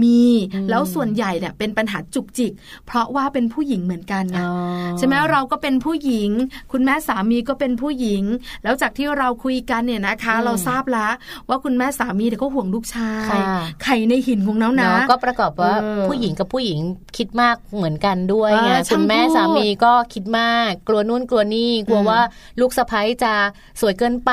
[0.03, 0.21] มี
[0.53, 2.51] อืมแล้วส่วนใหญ่เนี่ยเป็นปัญหาจุกจิก
[2.87, 4.51] เพราะว่าเป็นผู้หญิงเหมือนกันไงอ๋อ
[4.97, 6.29] ใช่ไหมเราก็เป็นผู้หญิง
[6.71, 8.23] คุณแม่สามีก็เป็นผู้หญิง
[8.63, 11.11] แล้วจากที่เราคุยกันเนี่ยนะคะอืมเราทราบแล้ว
[11.49, 13.43] ว่าคุณแม่สามีเนี่ยก็ห่วงลูกชายค่ะ
[13.83, 16.79] ไข่ในหินของน้านะเนาะก็ประกอบว่าเออผู้หญิงกับผู้หญิง
[17.17, 22.21] คิดมากเหมือนกันด้วยไงเออช่างคุณแม่พูดสามีก็คิดมาก กลัวนู่นกลัวนี่กลัวอืมว่า
[22.59, 23.33] ลูกสะใภ้จะ
[23.81, 24.31] สวยเกินไป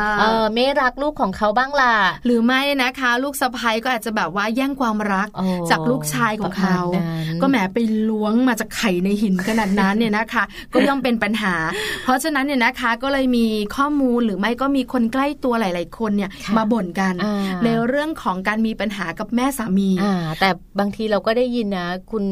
[0.00, 1.94] อ่าเออไม่รักลูกของเขาบ้างล่ะ
[2.26, 11.54] หรือไม่นะคะ ลูกสะพ้ยก็อาจจะแบบว่าแย่งความรักโอ้จากลูกชายของเขาประมาณนั้นก็แหมไปล้วงมาจากไข่ในหินขนาดนั้นเนี่ยนะคะ ก็ย่อมเป็นปัญหา
[12.02, 17.34] เพราะฉะนั้นเนี่ยนะคะก็เลยมีข้อมูลหรือไม่ก็มีคนใกล้ตัวหลาย ๆ คนเนี่ยค่ะมาบ่นกันอ่า
[17.64, 22.24] ในเรื่องของการมีปัญหากับแม่สามีอ่าแต่บางทีเราก็ได้ยินนะ คุณ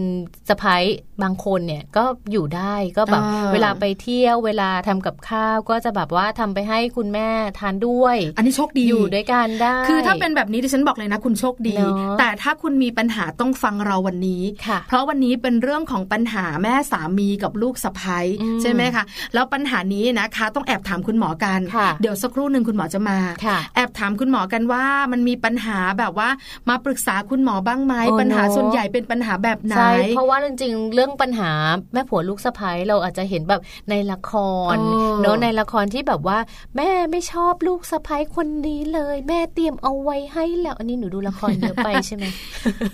[0.48, 0.84] สะพ้าย
[1.22, 26.28] บางคนเนี่ยก็อยู่ได้ก็แบบอ่าเวลาไปเที่ยวเวลาทำกับข้าวก็จะแบบว่าทำไปให้คุณแม่ทานด้วย อันนี้โชคดีอยู่ด้วยกันได้ คือถ้าเป็นแบบนี้ดิฉันบอกเลยนะ คุณโชคดีเนอะแต่ถ้าคุณมีปัญหาต้องฟังเราวันนี้ค่ะเพราะวันนี้เป็นเรื่องของปัญหาแม่สามีกับลูกสะพ้ยอืมใช่ไหมคะแล้วปัญหานี้นะคะต้องแอบถามคุณหมอกันค่ะเดี๋ยวสักครู่หนึ่งคุณหมอจะมาค่ะแอบถามคุณหมอกันว่ามันมีปัญหาแบบว่า
[26.68, 31.50] มาปรึกษาคุณหมอบ้างไหมโอ้ปัญหาเนอะส่วนใหญ่เป็นปัญหาแบบไหนใช่เพราะว่าจริงๆ เรื่องปัญหา
[31.92, 33.60] แม่ผัวลูกสะพ้ยเราอาจจะเห็นแบบ
[33.90, 34.32] ในละค
[34.74, 36.38] รเออเนอะในละครที่แบบว่า
[36.76, 42.24] แม่ไม่ชอบลูกสะพ้ยคนนี้เลย แม่เตรียมเอาไว้ให้แล้ว อันนี้หนูดูละครเยอะไปใช่ไหม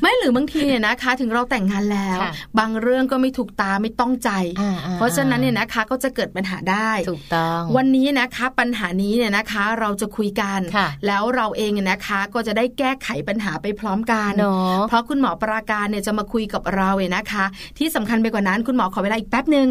[0.01, 17.45] ไม่หรือบางทีเนี่ยนะคะ ถึงเราแต่งงานแล้วค่ะบางเรื่องก็ไม่ถูกตาไม่ต้องใจอ่าๆเพราะฉะนั้นเนี่ยนะคะก็จะเกิดปัญหาได้ถูกต้องวันนี้นะคะปัญหานี้เนี่ยนะคะเราจะคุยกันค่ะแล้วเราเองเนี่ยนะคะก็จะได้แก้ไขปัญหาไปพร้อมกันเนาะเพราะคุณหมอปราการเนี่ยจะมาคุยกับเราเนี่ยนะคะ
[17.79, 19.67] ที่สำคัญไปกว่านั้นคุณหมอขอเวลาอีกแป๊บหนึ่ง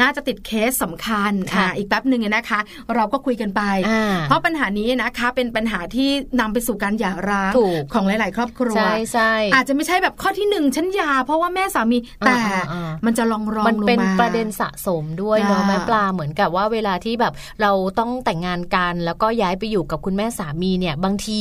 [0.00, 2.60] น่าจะติดเคสสำคัญค่ะอ่าอีกแป๊บหนึ่งเนี่ยนะคะ
[2.94, 6.08] เราก็คุยกันไปอ่าเพราะปัญหานี้นะคะเป็นปัญหาที่
[6.40, 21.40] นำไปสู่การหย่าร้างถูกของหลาย ๆ ครอบครัวใช่ใช่อาจจะไม่ใช่แบบข้อที่หนึ่งฉันหย่าเพราะว่าแม่สามีแต่อ่าอ่ามันจะลองรองมันลงเป็นมาประเด็นสะสมด้วยเนาะอ่าแม่ปลาเหมือนกับว่าเวลาที่แบบเราต้องแต่งงานกัน แล้วก็ย้ายไปอยู่กับคุณแม่สามีเนี่ยบางที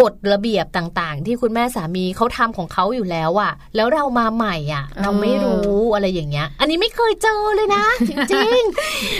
[0.00, 8.62] กฎระเบียบต่างๆ ที่คุณแม่สามีเขาทำของเขาอยู่แล้วอะแล้วเรามาใหม่อะเราไม่รู้อะไรอย่างเงี้ย อันนี้ไม่เคยเจอเลยนะ จริง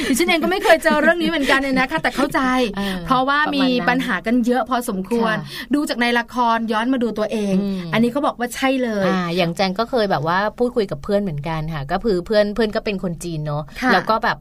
[0.08, 2.40] ดิฉันเองก็ไม่เคยเจอเรื่องนี้เหมือนกันเลยนะคะ แต่เข้าใจ
[2.76, 14.38] เออเพราะว่าประมาณมีนั้นปัญหากันเยอะพอสมควรค่ะดูจากในละครย้อนมาดูตัวเองอืมอันนี้เขาบอกว่าใช่เลยอ่าอย่างแจงก็เคยแบบว่าพูดคุยกับเพื่อนเหมือนกันค่ะ ก็คือเพื่อนเพื่อนก็เป็นคนจีนเนาะค่ะแล้วก็แบบ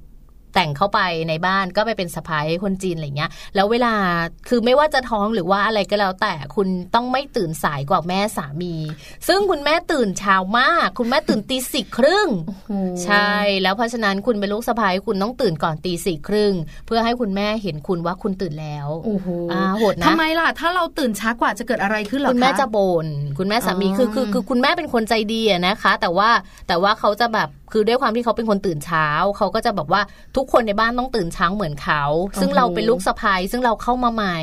[0.58, 3.94] แต่งเข้าไปในบ้านก็ไปเป็นสะพ้ายคนจีนอะไรเงี้ย แล้วเวลา
[4.50, 8.76] คือไม่ว่าจะท้องหรือว่าอะไรก็แล้ว แต่คุณต้องไม่ตื่นสายกว่าแม่สามี
[9.28, 12.28] ซึ่งคุณแม่ตื่นเช้ามาก คุณแม่ตื่นตีสี่ครึ่ง
[13.06, 13.30] ใช่
[13.62, 16.54] แล้วเพราะฉะนั้นคุณเป็นลูกสะพ้ายคุณต้องตื่นก่อนตีสี่ครึ่ง
[16.86, 26.30] เพื่อให้คุณแม่เห็นคุณว่าคุณตื่นแล้วโอ้โหอ่าโหดนะทำไมล่ะ ถ้าเราตื่นช้ากว่าจะเกิดอะไรขึ้นเหรอคุณแม่คะจะบน่นคุณแม่สามีอ๋อคือคือคือคุณแม่เป็นคนใจดีอะนะคะ แต่ว่า
[26.68, 30.02] แต่ว่าเขาจะแบบคือด้วยความที่เขาเป็นคนตื่นเช้า เขาก็จะแบบว่า
[30.36, 32.04] ทุกคนในบ้านต้องตื่นเช้าเหมือนเขา
[32.42, 34.38] ซึ่งโอ้โหเราเป็นลูกสะใภ้ซึ่งเราเข้ามาใหม่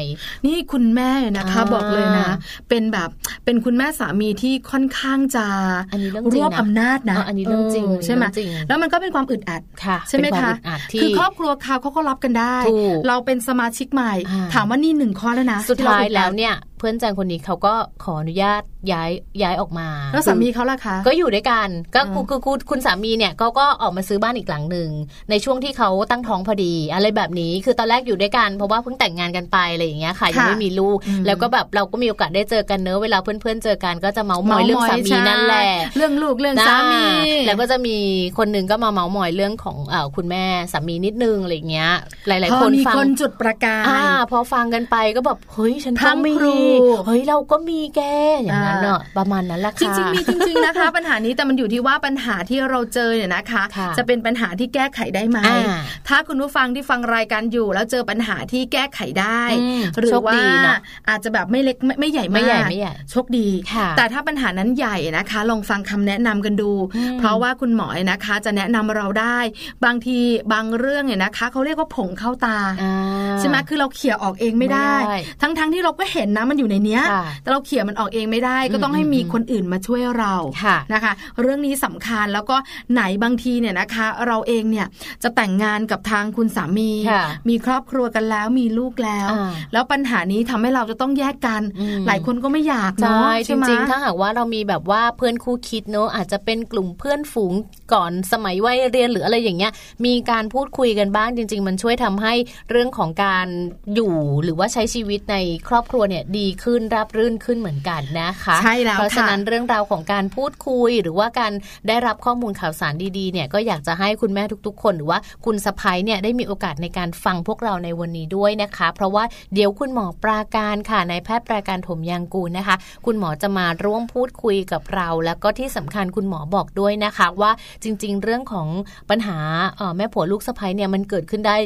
[0.46, 2.30] นี่คุณแม่นะคะอ่าบอกเลยนะ
[2.68, 3.08] เป็นแบบ
[3.44, 5.46] เป็นคุณแม่สามีที่ค่อนข้างจะ
[5.92, 19.10] อันนี้เรื่องรจริงวบนะอำนาจนะเอออันนี้เรื่องจริงใช่ไหมเรื่องจริงแล้วมันก็เป็นความอึดอัดค่ะใช่ไหมเป็นวาคะอึดอัดที่คือครอบครัวเขาเขาก็รับกันได้ถูกเราเป็นสมาชิกใหม่อ่าถามว่านี่หนึ่งข้อแล้วนะสุดที่เรท้ายอึดอัแล้วเนี่ยเพื่อนแจงคนนี้เขาก็ขออนุญาตย้าย
[19.42, 24.90] ย้ายออกมาแล้วสามีเขาล่ะคะก็อยู่ด้วยกันก็อืมคือคือคุณสามีเนี่ยเขาก็ออกมาซื้อบ้านอีกหลังหนึ่ง
[25.30, 37.96] ในช่วงที่เขาตั้งท้องพอดี อะไรแบบนี้คือตอนแรกอยู่ด้วยกันเพราะว่าเพิ่งแต่งงานกันไปอะไรอย่างเงี้ยค่ะยังไม่มีลูกอืมแล้วก็แบบเราก็มีโอกาสได้เจอกันเนอะเวลาเพื่อนๆเจอกันก็จะเมาส์มอยเรื่องสามีใช่นั่นแหละเรื่องลูกเรื่องสามีอ่แล้วก็จะมี
[38.38, 41.90] คนหนึ่งก็มาเมาส์มอยเรื่องของเออคุณแม่สามีนิดนึงอะไรอย่างเงี้ย
[42.26, 46.63] หลายพๆอคนมีฟังคนจุดประกายอ่าพอฟังกันไปก็แบบเฮ้ยฉันพรั่ก็งมีพรู
[47.06, 48.00] เฮ้ยเราก็มีแก
[48.42, 69.38] อย่างนั้นเนอะประมาณนั้นแหละจค่ะริงๆมีจริง ๆนะคะ ปัญหานี้แต่มันอยู่ที่ว่าปัญหาที่เราเจอเนี่ยนะคะค่ะจะเป็นปัญหาที่แก้ไขได้ไหมอ่าถ้าคุณผู้ฟังที่ฟังรายการอยู่ แล้วเจอปัญหาที่แก้ไขได้อืมหรือโชคว่าดีเนอะอาจจะแบบไม่เล็กไม่ไม่ใหญ่มากไม่ใหญ่ไม่ใหญ่โชคดีค่ะแต่ถ้าปัญหานั้นใหญ่นะคะ ลองฟังคำแนะนำกันดูอืมเพราะว่าคุณหมอนะคะ จะแนะนำเราได้
[69.84, 70.18] บางที
[70.52, 72.94] บางเรื่องเนี่ยนะคะเขาเรียกว่าผงเข้าตาอ่า
[73.38, 82.56] ใช่ไหมคือเราเขี่ยออกเองไม่ได้ไม่ได้ทั้งๆที่เราก็เห็นนะมันอยู่ในเนี้ยค่ะแต่เราเขี่ยมันออกเองไม่ได้ ก็ต้องอืมให้มีอืมคนอื่นมาช่วยเราค่ะนะคะ เรื่องนี้สำคัญแล้วก็
[82.92, 84.86] ไหนบางทีเนี่ยนะคะ เราเองเนี่ย
[85.22, 97.52] จะแต่งงานกับทางคุณสามีค่ะมีครอบครัวกันแล้วมีลูกแล้วอ่าแล้วปัญหานี้ทำให้เราจะต้องแยกกันอืมหลายคนก็ไม่อยากใช่เนาะจใช่ไหมริงๆถ้าหากว่าเรามีแบบว่าเพื่อนคู่คิดเนอะอาจจะเป็นกลุ่มเพื่อนฝูง
[97.92, 99.72] ก่อนสมัยวัยเรียนหรืออะไรอย่างเงี้ย
[100.06, 102.34] มีการพูดคุยกันบ้างจริง ๆ มันช่วยทำให้
[102.70, 103.46] เรื่องของการ
[103.94, 105.36] อยู่หรือว่าใช้ชีวิตใน
[105.68, 111.52] ครอบครัวเนี่ยดีขึ้นราบรื่นขึ้นเหมือนกันนะคะ ใช่แล้วเพราะฉะค่ะนั้นเรื่องราวของการพูดคุย หรือว่าการ
[111.88, 122.76] ได้รับข้อมูลข่าวสารดีๆเนี่ยก็อยากจะให้คุณแม่ทุก ๆ คน หรือว่าคุณสะพ้ยเนี่ยได้มีโอกาสในการฟังพวกเราในวันนี้ด้วยนะคะ เพราะว่าเดี๋ยวคุณหมอปราการค่ะนายแพทย์ปราการถมยางกูลนะคะ
[123.06, 127.50] คุณหมอจะมาร่วมพูดคุยกับเรา แล้วก็ที่สำคัญคุณหมอบอกด้วยนะคะว่า
[127.82, 128.68] จริง ๆ เรื่องของ
[129.10, 129.38] ปัญหา
[129.76, 131.56] เอ่อแม่ผัวลูกสะพ้ยเนี่ยมันเกิดขึ้นได้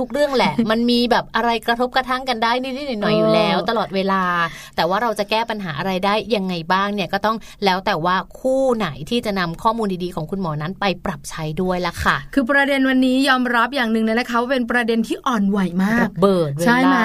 [0.00, 4.17] ทุก ๆ เรื่องแหละ มันมีแบบอะไรกระทบกระทั่งกันได้นิดๆหน่อยๆอยู่แล้ว ตลอดเวลา
[4.76, 16.96] แต่ว่าเราจะแก้ปัญหาอะไรได้ยังไงบ้างเนี่ยก็ต้องแล้วแต่ว่าคู่ไหนที่จะนำข้อมูลดีๆของคุณหมอนั้นไปปรับใช้ด้วยละค่ะ คือประเด็นวันนี้ยอมรับอย่างหนึ่งเลยนะคะว่าเป็นประเด็นที่อ่อนไหวมากระเบิดเวลาใช่ไหม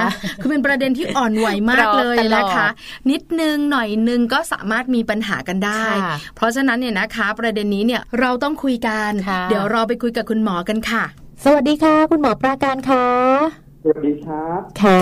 [0.42, 2.68] คือเป็นประเด็นที่อ่อนไหวมากรอเลยตลอดนะคะ
[3.12, 11.04] นิดนึงหน่อยนึงก็สามารถมีปัญหากันได้ค่ะเพราะฉะนั้นเนี่ยนะคะ ประเด็นนี้เนี่ยเราต้องคุยกันค่ะเดี๋ยวเราไปคุยกับคุณหมอกันค่ะ
[11.44, 15.00] สวัสดีค่ะ คุณหมอปราการค่ะ สวัสดีครับค่ะ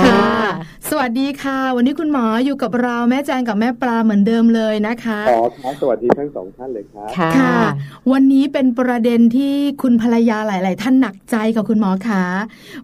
[0.89, 7.58] สวัสดีค่ะ วันนี้คุณหมออยู่กับเราแม่แจงกับแม่ปลาเหมือนเดิมเลยนะคะขอครับสวัสดีทั้งสองท่านเลยครับค่ะค่ะ
[8.12, 12.24] วันนี้เป็นประเด็นที่คุณภรรยาหลาย ๆ ท่านหนักใจกับคุณหมอคะ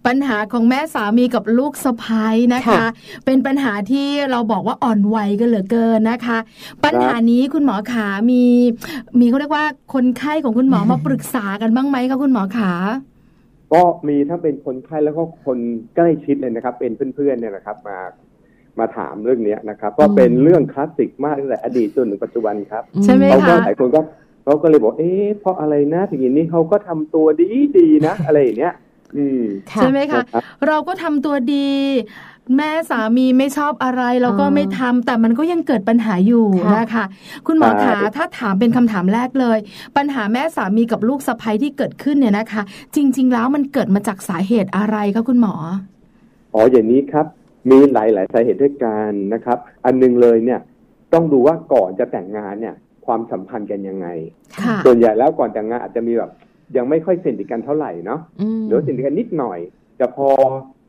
[0.05, 2.85] ปัญหาของแม่สามีกับลูกสะพ้ายนะคะค่ะ
[3.25, 6.37] เป็นปัญหาที่เราบอกว่าอ่อนวัยกันเหลือเกินนะคะ
[6.85, 8.43] ปัญหานี้คุณหมอขามี
[9.19, 12.73] มีเขาเรียกว่าคนไข้ของคุณหมอมาปรึกษากันบ้างไหมคะคุณหมอขา
[13.73, 15.59] ก็มีทั้งเป็นคนไข้แล้วก็คน
[15.95, 17.97] ใกล้ชิดเลยนะครับ เป็นเพื่อนๆเนี่ยนะครับมา
[18.79, 24.01] มาถามเรื่องเนี้ยนะครับ ก็เป็นเรื่องคลาสสิกมากตั้งแต่อดีตจนถึงปัจจุบันครับใช่ไหมเขาก็คะหลายคนก็
[24.43, 27.45] เขาก็เลยบอกเอ๊ะเพราะอะไรนะถึงอย่างนี้เขาก็ทำตัวดี
[27.77, 28.73] ดีๆนะ อะไรอย่างเงี้ย
[29.17, 31.69] อืมค่ะใช่ไหมคะนะครับเราก็ทำตัวดี
[32.55, 37.05] แม่สามีไม่ชอบอะไรเราก็อ่าไม่ทำแต่มันก็ยังเกิดปัญหาอยู่ค่ะนะคะ
[37.47, 39.57] คุณหมอขาถ้าถามเป็นคำถามแรกเลย
[39.97, 42.61] ปัญหาแม่สามีกับลูกสะใภ้ที่เกิดขึ้นเนี่ยนะคะ
[42.95, 45.55] จริง ๆ แล้วมันเกิดมาจากสาเหตุอะไรคะคุณหมอ
[46.53, 47.25] อ๋ออย่างนี้ครับ
[47.69, 50.59] มีหลายๆสาเหตุด้วยกันนะครับ อันหนึงเลยเนี่ย
[51.13, 54.07] ต้องดูว่าก่อนจะแต่งงานเนี่ย ความสัมพันธ์กันยังไง
[54.63, 56.31] ค่ะส่วนใหญ่แล้วก่อนแต่งงานอาจจะมีแบบ
[56.77, 58.19] ยังไม่ค่อยสนิทกันเท่าไหร่เนาะ
[58.57, 59.59] มหรือว่าสนิทกันนิดหน่อย
[59.97, 60.27] แต่พอ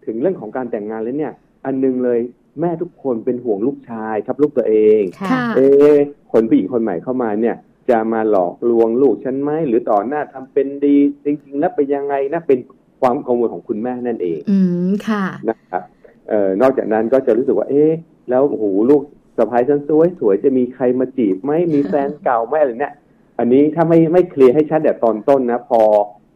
[0.06, 1.32] ถึงเรื่องของการแต่งงานแล้วเนี่ย
[1.64, 2.20] อันหนึงเลย
[2.60, 5.96] แม่ทุกคนเป็นห่วงลูกชายครับลูกตัวเองค่ะค่ะเอ๊ะ
[6.32, 7.56] คนผู้หญิงคนใหม่เข้ามาเนี่ย
[7.90, 12.58] จะมาหลอกลวงลูกฉันไหมหรือต่อหน้าทำเป็นดีจริงๆแล้วเป็นยังไงนะเป็น
[13.00, 15.82] ความกังวลของคุณแม่นั่นเอง อืมค่ะนะครับ
[16.28, 17.92] เอ่อนอกจากนั้นก็จะรู้สึกว่า เอ๊ะ
[18.30, 19.02] แล้วโอ้โหลูก
[19.36, 22.94] สะพ้ายฉันสวยสวยจะมีใครมาจีบไหมมีแฟนเก่าไหมอะไรเนี่ย
[23.38, 25.80] อันนี้ถ้าไม่ไม่เคลียร์ให้ชัดแต่ตอนต้นนะ พอ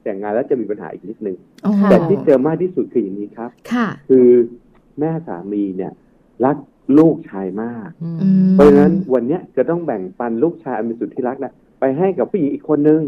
[0.03, 4.29] แต่งงานแล้วจะมีปัญหาอีกนิดนึงโอ้โหแต่ที่เจอมากที่สุดคืออย่างนี้ครับค่ะคือ
[5.01, 5.93] แม่สามีเนี่ย
[6.45, 6.57] รัก
[6.99, 13.03] ลูกชายมากอืมอืมเพราะฉะนั้นวันเนี้ยจะต้องแบ่งปันลูกชายอันเป็นสุดที่รักนะไปให้กับผู้หญิงอีกคนนึง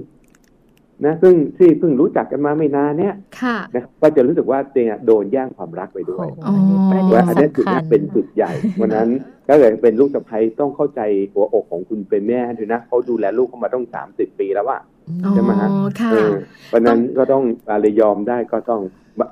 [1.05, 9.09] นะซึ่งที่เพิ่งรู้จักกันมาไม่นานเนี่ยค่ะนะก็จะรู้สึกว่าตัวเองอะโดนแย่งความรักไปด้วยโอ้โหอันนี้ประเด็ว่านอันนี้จุดสำคันี้ญเป็นจุดใหญ่วันนั้น
[9.49, 11.01] ก็เลยเป็นลูกสะใภ้ต้องเข้าใจ
[11.33, 14.94] หัวอกของคุณเป็นแม่ด้วยนะเขาดูแลลูกเขามาต้องสามสิบปีแล้วว่าอ๋อ
[15.31, 15.69] ใช่ไหมฮะ
[16.01, 16.31] ค่ะเออ
[16.69, 18.83] เพราะฉะนั้นก็ต้องอะไรยอมได้ก็ต้อง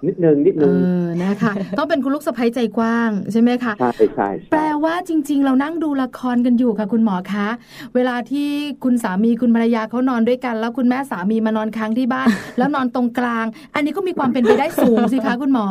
[0.06, 7.48] นิดนึงนิดเอนึงอนะคะ ต้องเป็นคุณลูกสะใภ้ใจกว้างใช่ไหมคะใช่ใช่แปลใช่ว่าจริง ๆ เรานั่งดูละครกันอยู่ค่ะ คุณหมอคะ
[7.94, 8.48] เวลาที่
[8.84, 15.66] คุณสามีคุณภรรยาเขานอนด้วยกัน แล้วคุณแม่สามีมานอนค้างที่บ้าน แล้วนอนตรงกลาง อันนี้ก็มีความเป็นไปได้สูงสิคะคุณหมอ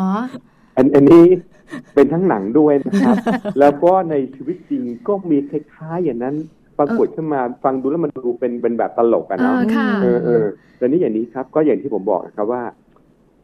[0.78, 1.24] อันอันนี้
[1.94, 3.16] เป็นทั้งหนังด้วยนะครับ
[3.60, 6.36] แล้วก็ในชีวิตจริงก็มีคล้ายๆอย่างนั้น
[6.80, 10.46] ปรากฏขึ้นมาฟังดูแล้วมันดูเป็นเป็นแบบตลกอะเนาะเออค่ะเออเออ
[10.78, 12.64] แต่นี่อย่างนี้ครับ ก็อย่างที่ผมบอกนะครับว่า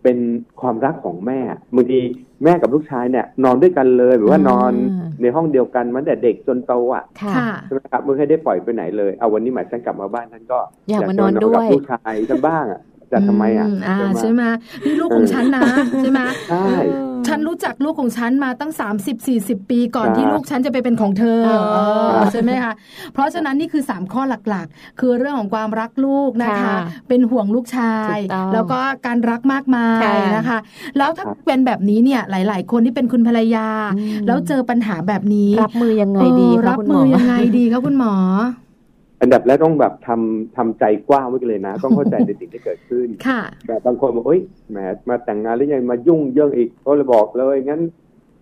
[0.04, 0.18] เป็น
[0.62, 1.40] ความรักของแม่
[1.76, 2.00] บางที
[2.44, 10.60] แม่กับลูกชายเนี่ย นอนด้วยกันเลยหรือว่านอนอ่าในห้องเดียวกันมาตั้งแต่เด็กจนโตอะค่ะค่ะใช่ไหมครับไม่เคยได้ปล่อยไปไหนเลยเอาวันนี้หมายฉันกลับมาบ้านฉันก็
[10.90, 14.44] อยากมานจะอนด้วยกับลูกชายฉันบ้างอะ จะทำไมอะอ่าใช่ใช่ไหมไหม
[14.86, 15.68] นี่ลูกของฉันนะ
[16.00, 16.66] ใช่ไหมใช่
[17.28, 18.72] ฉันรู้จักลูกของฉันมาตั้ง
[19.22, 22.74] 30-40 ปีก่อนครับที่ลูกฉันจะไปเป็นของเธออ๋อเออใช่ไหมคะ
[23.14, 30.58] เพราะฉะนั้นนี่คือ 3 ข้อหลักๆ คือเรื่องของความรักลูกนะคะค่ะเป็นห่วงลูกชายถูกต้องแล้วก็การรักมากมายค่ะนะคะ
[30.98, 38.14] แล้วถ้าเป็นแบบนี้เนี่ยหลาย ๆ คนที่เป็นคุณภรรยาอืมแล้วเจอปัญหาแบบนี้ รับมือยังไงดีเออคะรับคุณหมมืออยังไงดีคะคุณหมอ
[39.22, 44.78] อันดับแรกต้องแบบทำทำใจกว้างไว้กันเลยนะ ต้องเข้าใจในสิ่งที่เกิดขึ้นค่ะแบบบางคนบอกเอ้ยแหม
[45.10, 47.82] มาแต่งงานแล้วยังมายุ่งเยิ่งอีกก็เลยบอกเลยงั้น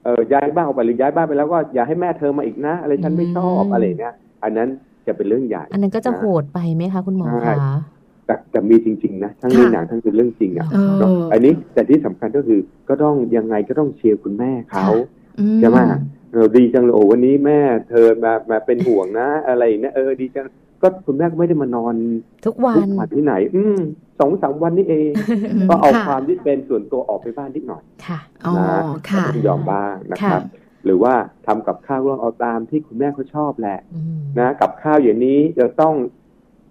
[0.04, 4.70] เออย้ายบ้านออกไปหรือย้ายบ้านไปแล้วก็อย่าให้แม่เธอมาอีกนะ อะไรฉันไม่ชอบอืมอะไรเนี้ยอันนั้น
[5.08, 7.74] จะเป็นเรื่องใหญ่ อันนั้นก็จะโหดไปไหมคะคุณหมอใช่คะ
[8.26, 12.60] แต่แต่มีจริง ๆ นะ ทั้งในค่ะหนังทั้งเป็นเรื่องจริงอะเออเนาะอันนี้แต่ที่สำคัญก็คือ
[12.90, 14.88] ก็ต้องยังไงก็ต้องเชียร์คุณแม่เขา
[15.40, 15.80] อืใช่ไหม
[16.36, 20.45] เออดีจังเลยโอ้วันนี้แม่เธอมามาเป็นห่วงนะ อะไรเนี่ยเออดีจัง
[20.82, 21.95] ก็คุณแม่ก็ไม่ได้มานอน
[22.45, 23.78] ทุกวัทุนกวันที่ไหน อืม
[24.19, 25.12] สองสามวันนี้เอง
[25.54, 31.13] อืมก็เอาค่ะความที่เป็นส่วนตัวออกไปบ้านนิดหน่อย ค่ะอ๋อนะค่ะต้องยอมบ้างนะครับค่ะหรือว่า
[31.48, 35.93] ทำกับข้าวก็เอาตามที่คุณแม่เขาชอบแหละอืมนะ กับข้าวอย่างนี้จะต้อง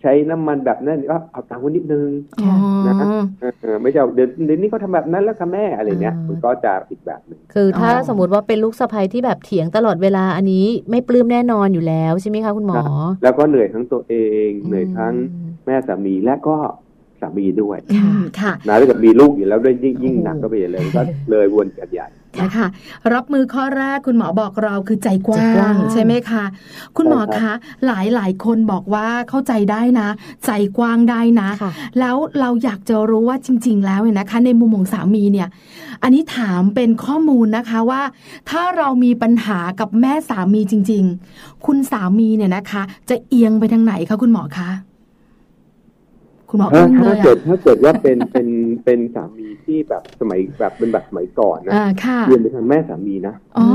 [0.04, 2.08] ใช้น้ำมันแบบนั้นก็เอาตามไว้นิดนึง
[2.42, 2.54] อ๋อ
[2.86, 2.94] นะ
[3.40, 12.82] เออเออไม่ใช่เอาเดี๋ยวเดี๋ยวนี้เขาทำแบบนั้นแล้วค่ะแม่อะไรเนี้ยอ่ามัมันก็จะอีกแบบหนึ่งคือถ้าอ๋อสมมติว่าเป็นลูกสะใภ้ที่แบบเถียงตลอดเวลาอันนี้ไม่ปลื้มแน่นอนอยู่แล้วใช่ไหมคะคุณหมอ
[13.22, 14.14] แล้วก็เหนื่อยทั้งตัวเอ
[14.46, 16.56] งเหนื่อยทั้งอืมแม่สามีและก็
[17.20, 22.08] สามีด้วยอืมค่ะนะถ้าเกิดมีลูกอยู่แล้วด้วยยิ่งยิ่งโอ้โหหนักก็ไปใหญ่เลยก็เลยวนกันใหญ่
[22.42, 22.66] นะคะ
[23.14, 26.44] รับมือข้อแรกคุณหมอบอกเราคือใจกว้าใจกว้างงใช่ไหมคะ
[26.96, 30.08] คุณหมอใช่ครัคะบหลายหลายคนบอกว่าเข้าใจได้นะ
[30.46, 35.48] ใจกว้างได้นะค่ะแล้วเราอยากจะรู้ว่าจริง ๆ แล้วเนี่ยนะคะ ในมุมของสามีเนี่ย
[36.02, 38.02] อันนี้ถามเป็นข้อมูลนะคะว่า
[38.50, 44.70] ถ้าเรามีปัญหากับแม่สามีจริง ๆ คุณสามีเนี่ยนะคะ จะเอียงไปทางไหนคะคุณหมอคะ
[46.48, 48.48] คุณหมอถ้าอึ้งเลถ้ายเกิดถ้าเกิดว่าเป็นเป็น
[48.84, 53.66] เป็นสามี ที่แบบสมัยแบบเป็นแบบสมัยก่อนนะอ่าค่ะเรียนไปทางแม่สามีนะอ๋อ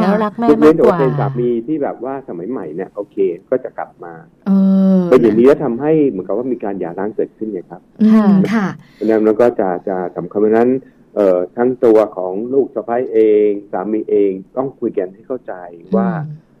[0.00, 3.16] แล้วรักแม่ยกมาเว้กนแต่กว่าว่าเป็นสามีที่แบบว่าสมัยใหม่เนี่ยโอเค
[3.50, 4.12] ก็จะกลับมา
[4.46, 4.50] เอ
[4.96, 10.70] อเป็นอย่างนี้แล้วทำให้เหมือนกับว่ามีการหย่าร้างเกิดขึ้นไงครับอืมค่ะเพราะฉะนั้นมันก็จะจะสำคัญเพราะฉะนั้น
[11.16, 15.54] เอ่อทั้งตัวของลูกสะใภ้เอง สามีเองต้องคุยกันให้เข้าใจ
[15.96, 16.08] ว่า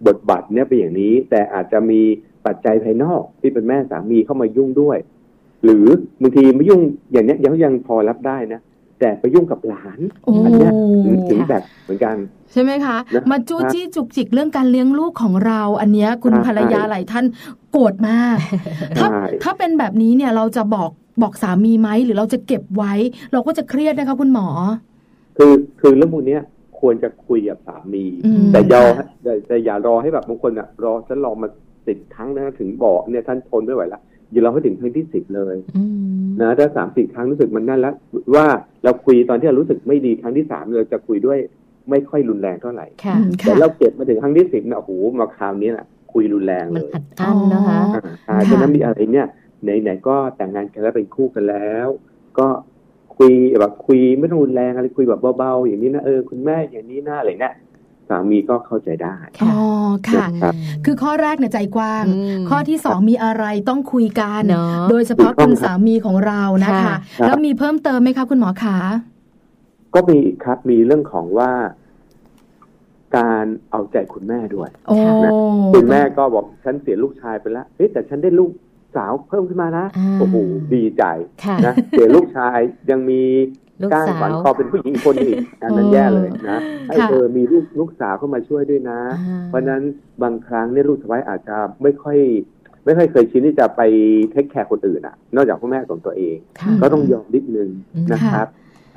[0.06, 2.02] บทบาทเนี่ยเป็นอย่างนี้ แต่อาจจะมี
[2.46, 4.98] ปัจจัยภายนอกที่เป็นแม่สามีเข้ามายุ่งด้วย
[5.64, 5.84] หรือ
[6.22, 6.80] บางทีไม่ยุ่ง
[7.12, 8.60] อย่างเนี้ยยังยังพอรับได้นะ
[9.00, 10.72] แต่ไปยุ่งกับหลานโอ้อันเนี้ย
[11.04, 12.16] ถึงถึงแบบเหมือนกัน
[12.52, 17.24] ใช่ไหมคะนะมาจู้จี้จุกจิกเรื่องการเลี้ยงลูกของเรา อันเนี้ยคุณใช่ภรรยาหลายท่าน
[17.72, 18.36] โกรธมาก
[18.98, 20.90] ถ้าใช่ถ้าเป็นแบบนี้เนี่ยเราจะบอก
[21.22, 22.92] บอกสามีไหมหรือเราจะเก็บไว้
[23.32, 24.48] เราก็จะเครียดนะคะคุณหมอ
[25.36, 26.42] คือคือเรื่องพวกเนี้ย
[26.80, 31.48] ควรจะคุยกับสามีอืมแต่อยาค่ะแต่แต่อย่ารอให้แบบบางคนอะรอฉันรอมา
[31.86, 34.00] สิบครั้งนะถึงบอกเนี่ยท่านทนไม่ไหวละ
[34.32, 35.84] อย่ารอให้ถึงครั้งที่สิบเลยอื
[36.24, 37.94] มนะถ้าสามสี่ครั้งรู้สึกมันนั่นแล้ว
[38.34, 38.46] ว่า
[38.84, 41.38] เราคุยตอนที่เรารู้สึกไม่ดีครั้งที่สามเราจะคุยด้วย
[41.90, 49.26] ไม่ค่อยรุนแรงเท่าไหร่ค่ะอืมแต่ค่ะเราเก็บมาถึงครั้งที่สิบนะโอ้โหมาคราวนี้แหละคุยรุนแรงมัเลนยอัดอั้นนะคะอ๋ออ่าอ่าฉะนั้นมีอะไรเนี่ย
[49.62, 51.88] ไหนๆก็แต่งงานกันแล้วเป็นคู่กันแล้ว
[52.38, 52.46] ก็
[53.16, 57.54] คุยแบบคุยไม่ต้องรุนแรงอะไรคุยแบบเบาๆอย่างนี้นะเออคุณแม่อย่างนี้นะอะไรเนี่ย
[58.08, 59.54] สามีก็เข้าใจได้อ๋อ
[60.08, 68.78] ค่ะครับคือข้อแรกเนี่ยใจกว้างอืมข้อที่สองมีอะไรต้องคุยกันเนอะโดยเฉพาะคุณสามีของเรานะคะค่ะแล้วมีเพิ่มเติมไหมคะคุณหมอคะ
[69.94, 71.50] ก็มีอีกครับมีเรื่องของว่า
[73.16, 74.96] การเอาใจคุณแม่ด้วยโอ้
[75.74, 78.50] คุณแม่ก็บอกฉันเสียลูกชายไปแล้วเฮ้ยแต่ฉันได้ลูก
[78.96, 80.36] สาวเพิ่มขึ้นมานะอ่าโอ้โห
[80.74, 81.04] ดีใจ
[81.44, 82.58] ค่ะนะเสียลูกชาย
[82.90, 83.22] ยังมี
[83.82, 89.82] ลูกก้างสาวขวัญคอเป็นผู้หญิงอีกคนหนึ่งอีกอันนั้นเออแย่เลยนะให้ค่ะเออมีลูกลูกสาวเข้ามาช่วยด้วยนะอ่าเพราะฉะนั้น
[90.22, 92.18] บางครั้งเนี่ยลูกสะใภ้อาจจะไม่ค่อย
[92.84, 93.82] ไม่ค่อยเคยชินที่จะไป
[94.30, 98.46] เทคแคร์คนอื่นอะ นอกจากพ่อแม่ของตัวเองค่ะก็ต้องยอมนิดนึงอืมนะครับ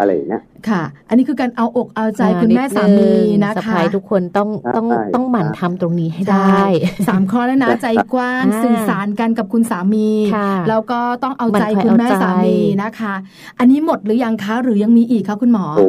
[0.02, 3.12] อะไรอย่างเงี้ยค่ะ อันนี้คือการเอาอกเอาใจอ่าคุณแม่สามี
[3.44, 6.66] นะสะคะพายทุกคนต้องต้องใช่ต้องหมั่นครับทำตรงนี้ให้ใช่ได้
[7.08, 13.14] สามข้อแล้วนะใจกว้างอ่าสื่อสารกันกับคุณสามีค่ะแล้วก็ต้องเอาใจมันคอยคุณแม่เอาใจสามีนะคะ
[13.60, 15.88] อันนี้หมดหรือยังคะหรือยังมีอีกคะคุณหมอโอ้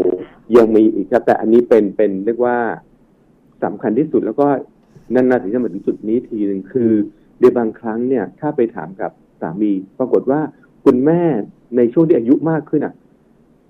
[0.57, 2.57] ยังมีอีกครับแต่อันนี้เป็นเป็นเรียกว่า
[3.65, 4.47] สำคัญที่สุดแล้วก็
[5.15, 6.91] นั่นนาถึงจะมาถึงจุดนี้ทีหนึ่งคือ
[7.39, 9.11] เดี๋ยวบางครั้งเนี่ย ถ้าไปถามกับ
[9.41, 10.41] สามี ปรากฏว่า
[10.85, 11.23] คุณแม่
[11.77, 12.95] ในช่วงที่อายุมากขึ้นอะ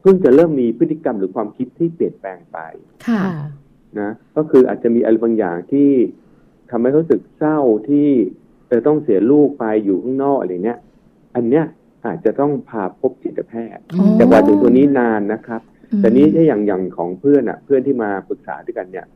[0.02, 2.58] เพิ่งจะเริ่มมีพฤติกรรมหรือความคิดที่เปลี่ยนแปลงไป
[3.08, 3.22] ค่ะ
[4.00, 5.90] นะก็คืออาจจะมีอะไรบางอย่างที่
[6.70, 8.08] ทำให้เขารู้สึกเศร้าที่
[8.68, 10.78] เออต้องเสียลูกไปอยู่ข้างนอกอะไรเนี้ย
[11.34, 11.64] อันเนี้ย
[12.06, 15.60] อาจจะต้องพาพบจิตแพทย์อ๋อแต่กว่าถึงตัวนี้นานนะครับ
[15.92, 19.06] อืมแต่นี้ถ้าอย่างอย่างของเพื่อนอะ เพื่อนที่มาปรึกษาด้วยกันเนี่ย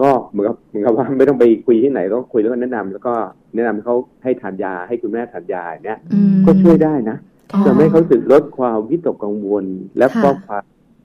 [0.00, 3.14] ก็เหมือนกับเหมือนกับว่าไม่ต้องไปคุยที่ไหนก็คุยแล้วก็แนะนำแล้วก็
[3.54, 7.16] แนะนำให้เขาให้ทานยาให้คุณแม่ทานยาเนี่ยอืมก็ช่วยได้นะ
[7.54, 9.64] อ๋อจะไม่ให้เขารู้สึกลดความวิตกกังวล
[9.98, 10.64] และก็ค่ะความ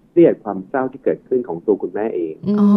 [0.09, 2.69] เครียดความเศร้าที่เกิดขึ้นของตัวคุณแม่เองอืมอ๋อ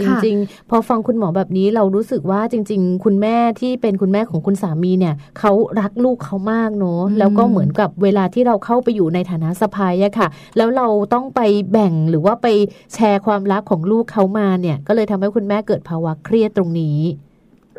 [0.00, 11.40] จค่ะริง ๆ พอฟังคุณหมอแบบนี้เรารู้สึกว่าจริง ๆ คุณแม่ที่เป็นคุณแม่ของคุณสามีเนี่ยเขารักลูกเขามากเนอะอืมแล้วก็เหมือนกับเวลาที่เราเข้าไปอยู่ในฐานะสะพ้ายอะค่ะ แล้วเราต้องไป
[11.72, 12.46] แบ่งหรือว่าไป
[12.94, 16.98] แชร์ความรักของลูกเขามาเนี่ย ก็เลยทำให้คุณแม่เกิดภาวะเครียดตรงนี้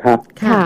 [0.02, 0.62] ครับค่ะ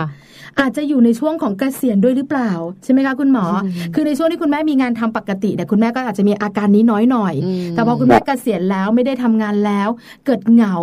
[0.59, 2.51] อาจจะอยู่ในช่วงของเกษียณด้วยหรือเปล่า
[2.83, 9.89] ใช่ไหมคะคุณหมออมคือในช่วงที่คุณแม่มีงานทำปกติเนี่ยคุณแม่ก็อาจจะมีอาการนี้น้อยหน่อยอืมแต่พอคุณแม่เกษียณแล้วไม่ได้ทำงานแล้ว
[10.25, 10.75] เกิดเหงา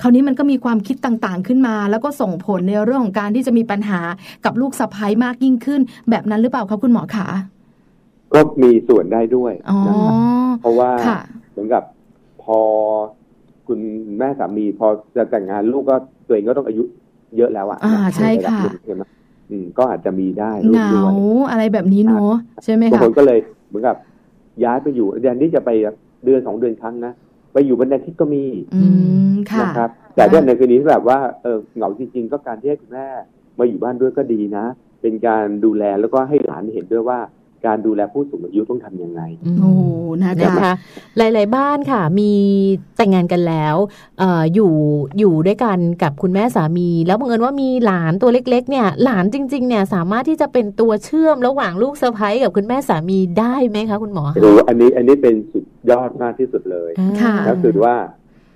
[0.00, 4.00] คราวนี้มันก็มีความคิดต่างๆขึ้นมา แล้วก็ส่งผลในเรื่องของการที่จะมีปัญหา
[4.44, 5.80] กับลูกสะใภ้มากยิ่งขึ้น
[6.10, 7.28] แบบนั้นหรือเปล่าคะคุณหมอคะ
[8.34, 10.12] ก็มีส่วนได้ด้วยอ๋อนะครับ
[10.60, 11.18] เพราะว่าค่ะ
[11.52, 11.82] เหมือนกับ
[12.42, 12.58] พอ
[13.66, 13.80] คุณ
[14.18, 14.86] แม่สามีพอ
[15.16, 16.82] จะแต่งงานลูกก็ตัวเองก็ต้องอายุ
[17.36, 19.02] เยอะแล้วอะอ่านะใช่ค่ะนระดับหนึ่งใช่ไหม
[19.50, 21.12] อืมก็อาจจะมีได้ลูเหกงาด้วย
[21.50, 23.96] อะไรแบบนี้เนาะใช่ไหมบางคะคนก็เลยเหมือนกับ
[24.64, 25.70] ย้ายไปอยู่แทนที่จะไป
[26.24, 27.12] เดือนสองเดือนครั้งนะ
[27.52, 28.82] ไปอยู่บรรดาทิศก็มี อื
[29.32, 33.06] มค่ะนะครับ แต่ถ้าในกรณีที่แบบว่าเออเหงาจริง ๆ ก็การที่ให้คุณแม่
[33.58, 34.64] มาอยู่บ้านด้วยก็ดีนะ
[35.00, 37.18] เป็นการดูแลแล้วก็ให้หลานเห็นด้วยว่า
[37.66, 39.72] การดูแลผู้สูงอายุต้องทำยังไงอืมโอ้
[40.22, 40.74] นะนะคะคะ
[41.16, 42.32] หลาย ๆ บ้านค่ะ มี
[42.96, 43.76] แต่งงานกันแล้ว
[44.18, 44.72] เอ่ออยู่
[45.18, 56.90] อยู่ด้วยกันกับคุณแม่สามี แล้วบังเอิญว่ามีหลานตัวเล็ก ๆ เนี่ย หลานจริง ๆ เนี่ยสามารถที่จะเป็นตัวเชื่อมระหว่างลูกสะใภ้กับคุณแม่สามีได้ไหมคะ คุณหมอโอ้โหอันนี้อันนี้เป็นสุดยอดมากที่สุดเลย
[57.22, 57.96] ค่ะก็คือว่า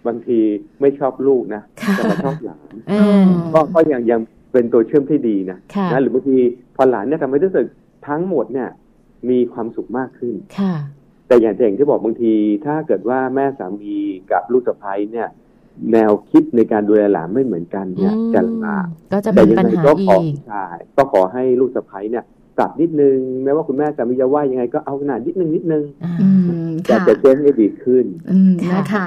[0.06, 0.38] บางที
[0.80, 4.20] ไม่ชอบลูกนะค่ะแต่มาชอบหลานเออก็ก็ยังยัง
[4.52, 6.36] เป็นตัวเชื่อมที่ดีนะค่ะนะหรือบางที
[6.76, 7.66] พอหลานเนี่ยทำให้รู้สึก
[8.08, 8.68] ทั้งหมดเนี่ย
[9.30, 10.74] มีความสุขมากขึ้น ค่ะ
[11.28, 12.32] แต่อย่างที่อย่างที่บอกบางที
[12.66, 13.96] ถ้าเกิดว่าแม่สามี
[14.32, 15.28] กับลูกสะใภ้เนี่ย
[15.92, 20.66] แนวคิดในการดูแลหลานไม่เหมือนกันเนี่ยอืมจะลำบากก็จะแต่เป็นยังปัญไงหาก็ขออีกใช่
[20.96, 22.24] ก็ขอให้ลูกสะใภ้เนี่ย
[22.58, 26.28] ปรับนิดนึงแม้ว่าคุณแม่สามีจะว่ายังไงก็เอาขนาดนิดนึงนิดนึงอ่าอื
[26.68, 29.04] มแต่ค่ะจะเช่นให้ดีขึ้นอืมค่ะนะคะ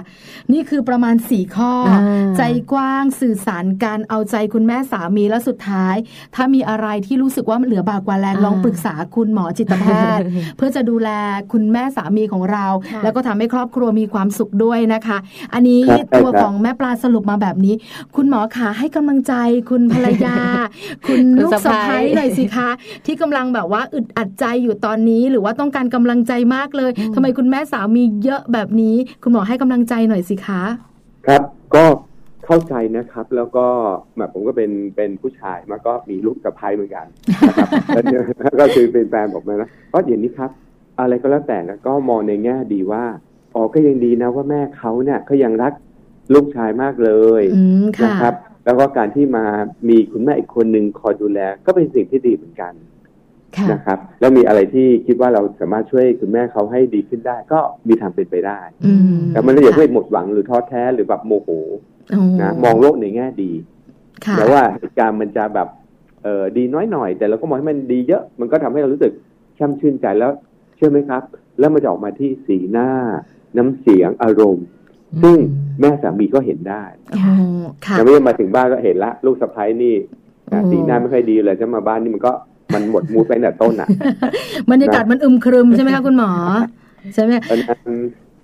[0.54, 2.00] นี่คือประมาณสี่ข้ออา
[2.38, 5.96] ใจกว้างสื่อสารการเอาใจคุณแม่สามีและสุดท้าย
[6.36, 9.86] ถ้ามีอะไรที่รู้สึกว่ามันเหลือบากกว่าแรงอ่าลองปรึกษาคุณหมอจิตแพ
[10.18, 10.26] ทย์
[10.58, 11.10] เพื่อจะดูแล
[11.52, 15.18] คุณแม่สามีของเราค่ะแล้วก็ทำให้ครอบครัวมีความสุขด้วยนะคะ
[15.54, 17.76] อันนี้ครับตัวใช่ครับของแม่ปลาสรุปมาแบบนี้
[18.16, 19.34] คุณหมอขาให้กำลังใจ
[19.70, 20.38] คุณภรรยา
[21.08, 22.70] คุณคุณลูกสะสะใภ้ใภ้หน่อยสิคะ
[23.06, 30.64] ที่กำลังแบบว่าอึดอัดใจอยู่ตอนนี้ หรือว่าต้องการกำลังใจมากเลยทำไมคุณแม่สามีเยอะแบบนี้ คุณหมอให้กำลังใจหน่อยสิคะ
[31.28, 31.42] ครับ
[31.76, 31.84] ก็
[32.46, 33.66] เข้าใจนะครับ แล้วก็
[34.18, 37.06] แบบผมก็เป็นเป็นผู้ชายมาก็มีลูกสะใภ้เหมือนกัน
[37.48, 38.24] นะครับแล้วเนี่ย
[38.60, 40.52] ก็คือเป็นแฟนผมนะก็อย่างนี้ครับ
[41.00, 43.04] อะไรก็แล้วแต่นะก็มองในแง่ดีว่า
[43.56, 45.74] อ๋อก็ยังดีนะว่าแม่เขาเนี่ยเขายังรัก
[46.34, 47.12] ลูกชายมากเล
[47.42, 48.36] ยอืมค่ะนะครับ
[48.66, 49.46] แล้วก็การที่มา
[49.90, 52.91] มีคุณแม่อีกคนหนึ่งคอยดูแล ก็เป็นสิ่งที่ดีเหมือนกันค่ะ
[53.72, 61.50] นะครับ แล้วมีอะไรที่คิดว่าเราสามารถช่วยคุณแม่เขาให้ดีขึ้นได้ ก็มีทางเป็นไปได้อืมแต่มันไม่อย่าเพิ่งหมดหวังหรือท้อแท้หรือแบบโมโห
[62.12, 63.52] โอ้นะมองโลกในแง่ดี
[64.26, 65.68] ค่ะแม้ว่าเหตุการณ์มันจะแบบ
[66.24, 69.14] เออดีน้อยหน่อย แต่เราก็มองให้มันดีเยอะ มันก็ทำให้เรารู้สึก
[69.58, 70.32] ช่ำชื่นใจแล้ว
[70.76, 71.24] เชื่อไหมครับ
[71.60, 72.90] แล้วมันจะออกมาที่สีหน้า
[73.58, 74.66] น้ำเสียงอารมณ์
[75.24, 75.38] ซึ่ง
[75.80, 77.20] แม่สามีก็เห็นได้โอ้
[77.86, 79.96] ค่ะยังไม่ได้มาถึงบ้านก็เห็นละ ลูกสะใภ้นี่
[80.52, 82.34] นะโอ้สีหน้าไม่ค่อยดีเลยจะมาบ้านนี่มันก็
[82.74, 83.88] มันหมดมูดไปตั้งแต่ต้นอะ
[84.72, 86.32] บรรยากาศมันอึมครึมใช่ไหมคะคุณหมอ
[87.14, 87.94] ใช่ไหมเพราะฉะนั้น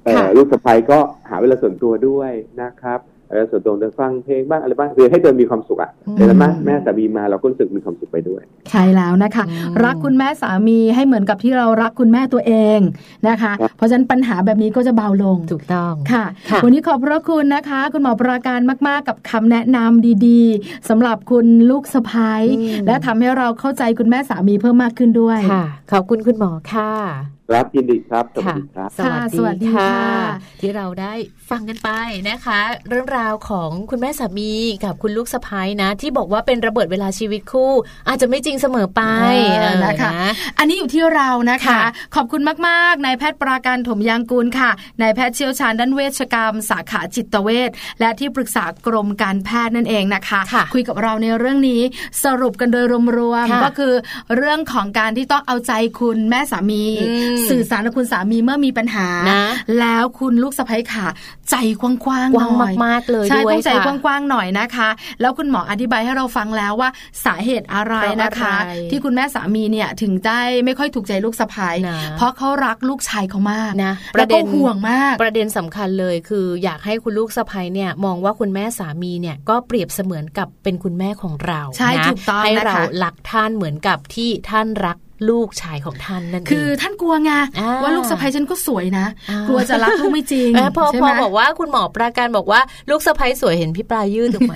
[0.04, 1.00] เอ่อค่ะลูกสะใภ้ก็
[1.30, 3.17] หาเวลาส่วนตัวด้วยนะครับเวลา
[3.52, 12.80] ส่วนตัวจะฟังเพลงบ้างอะไรบ้างคือให้ตัวมีความสุขอะอืมแต่แล้วแม่แม่สามีมาเราก็รู้สึกมีความสุขไปด้วย ใช่แล้วนะคะอืมรักคุณแม่สามีให้เหมือนกับที่เรารักคุณแม่ตัวเอง
[13.28, 30.22] นะคะครับเพราะฉะนั้นปัญหาแบบนี้ก็จะเบาลงถูกต้องค่ะค่ะ วันนี้ขอบพระคุณนะคะ คุณหมอประการมากๆ กับคำแนะนำดีๆสำหรับคุณลูกสะพ้ายอืมและทำให้เราเข้าใจคุณแม่สามีเพิ่มมากขึ้นด้วยค่ะขอบคุณคุณหมอค่ะ รับยินดีครับสวัสดีครับสวัสสวัสดีดีค่ะค่ะ
[30.62, 31.14] ที่เราได้
[31.50, 31.90] ฟังกันไป
[32.30, 34.54] นะคะ เรื่องราวของคุณแม่สามี
[34.86, 37.72] กับคุณลูกสะพ้ายนะ ที่บอกว่าเป็นระเบิดเวลาชีวิตคู่
[38.08, 41.82] อาจจะไม่จริงเสมอไปเออเออนะคะนะอันนี้อยู่ที่เรานะคะค่ะ
[42.16, 44.72] ขอบคุณมากๆนายแพทย์ปราการถมยางกูลค่ะ
[45.02, 47.70] นายแพทย์เชี่ยวชาญด้านเวชกรรม สาขาจิตเวช
[48.00, 51.82] และที่ปรึกษากรมการแพทย์นั่นเองนะคะค่ะคุยกับเราในเรื่องนี้
[52.24, 52.94] สรุปกันโดยร
[53.34, 53.94] วมค่ะๆก็คือ
[54.36, 59.44] เรื่องของการที่ต้องเอาใจคุณแม่สามีอืมสื่อสารกับคุณสามีเมื่อมีปัญหานะ
[59.80, 61.08] แล้วคุณลูกสะใภ้ค่ะ
[61.52, 64.90] ใจกว้างๆกว้างหน่อยมากๆเลยใช่ด้วยต้องใจค่ะกว้างๆหน่อยนะคะ
[65.22, 66.90] แล้วคุณหมออธิบายให้เราฟังแล้วว่า
[67.26, 84.98] สาเหตุอะไรนะคะเพราะอะไรที่คุณแม่สามีเนี่ยถึงได้ไม่ค่อยถูกใจลูกสะใภ้นะเพราะเขารักลูกชายเขามากนะแล้วก็ห่วงมาก ประเด็นสำคัญเลยคือ อยากให้คุณลูกสะใภ้เนี่ยมองว่าคุณแม่สามีเนี่ยก็เปรียบเสมือนกับเป็นคุณแม่ของเราใช่นะถูกต้องให้นะคะเรารักท่านเหมือนกับที่ท่านรัก
[85.30, 94.54] ลูกชายของท่านนั่นเองคือท่านกลัวไงอ่าว่าลูกสะใภ้ฉันก็สวยนะอ่ากกลัวจะรักลูกไม่จริงเออพอใช่พไหอมบอกว่าคุณหมอประการบอกว่าลูกสะใภ้สวยเห็นพี่ปลายืดถูกไหม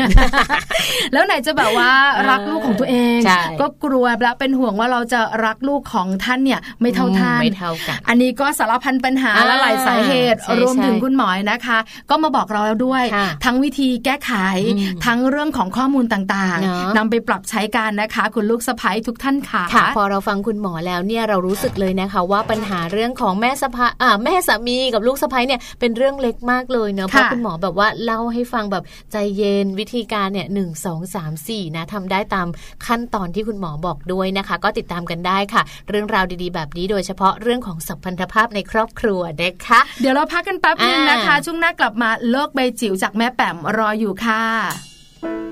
[1.13, 1.91] แล้วไหนจะแบบว่า
[2.29, 11.77] รักลูกของตัวเองใช่ก็กลัวและเป็นห่วงว่าเราจะรักลูกของท่านเนี่ยไม่เท่าท่านไม่เท่ากันอันนี้ก็สารพันปัญหาอ่าและหลายสาเหตุใช่รวมถึงใช่คุณหมอนะคะ
[12.09, 14.33] ก็มาบอกเราแล้วด้วยค่ะทั้งวิธีแก้ไข
[14.77, 32.47] อืมทั้งเรื่องของข้อมูลต่างเนอะๆนำไปปรับใช้กันนะคะ คุณลูกสะใภ้ทุกท่านค่ะค่ะพอเราฟังคุณหมอแล้วเนี่ยเรารู้สึกเลยนะคะ ว่าปัญหาเรื่องของแม่สะพายอ่าแม่สามีกับลูกสะพ้ายเนี่ยเป็นเรื่องเล็กมากเลยเนาะเพราะค่ะคุณหมอแบบว่าเล่าให้ฟังแบบใจเย็นวิธีการเนี่ยหนึ่งสองสามสี่นะทำได้ตาม
[32.87, 45.50] ขั้นตอนที่คุณหมอบอกด้วยนะคะ ก็ติดตามกันได้ค่ะ เรื่องราวดีๆ แบบนี้โดยเฉพาะเรื่องของสัมพันธภาพในครอบครัวนะคะ เดี๋ยวเราพักกันแป๊บนึงนะคะอ่าช่วงหน้ากลับมาโลกใบจิ๋วจากแม่แป๋มรออยู่ค่ะ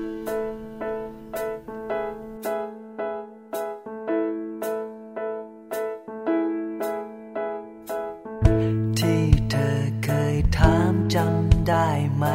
[11.70, 12.26] ได้ไหม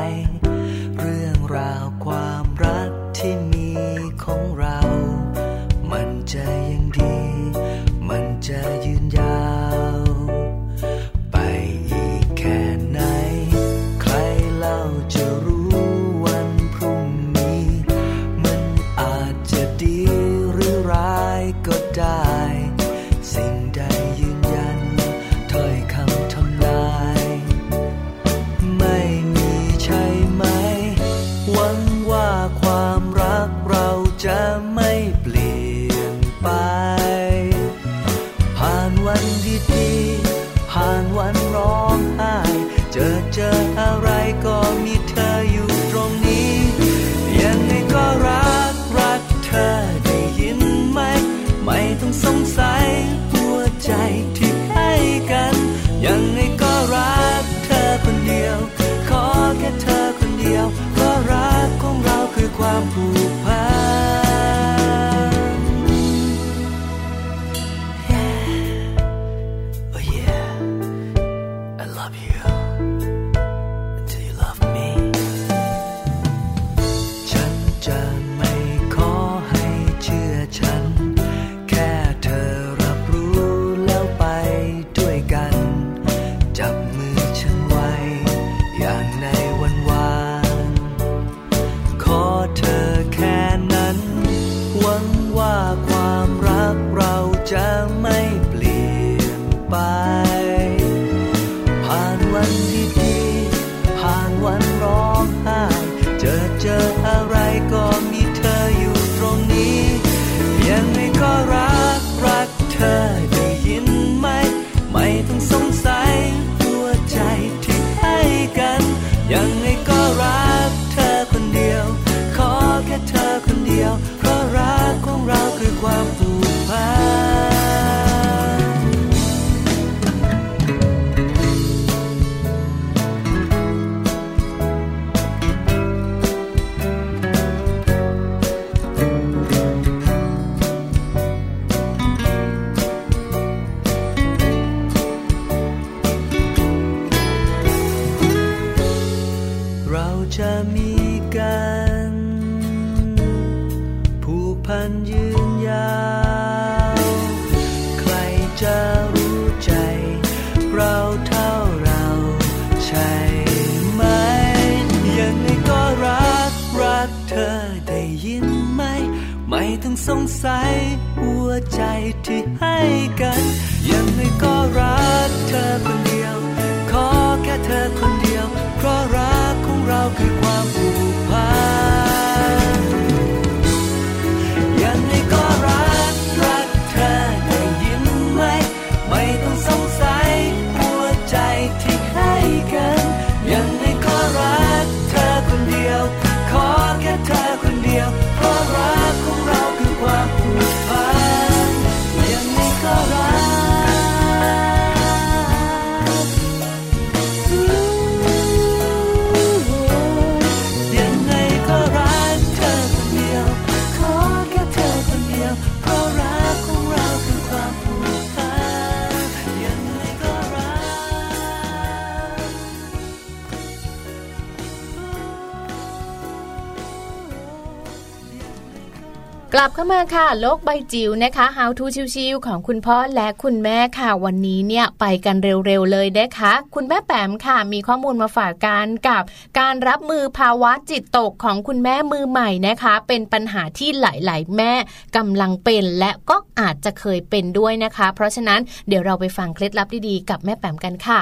[229.57, 231.85] กลับเข้ามาค่ะโลกใบจิ๋วนะคะ How to
[232.15, 239.23] ชิวๆของคุณพ่อและคุณแม่ค่ะ วันนี้เนี่ยไปกันเร็วๆเลยนะคะ คุณแม่แปมค่ะ มีข้อมูลมาฝากกันกับ
[239.59, 244.73] การรับมือภาวะจิตตกของคุณแม่มือใหม่นะคะ เป็นปัญหาที่หลายๆ แม่
[245.15, 251.21] กำลังเป็นและก็อาจจะเคยเป็นด้วยนะคะ เพราะฉะนั้นเดี๋ยวเราไปฟังเคล็ดลับดีๆกับแม่แปมกันค่ะ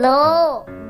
[0.00, 0.06] โล
[0.56, 0.75] ก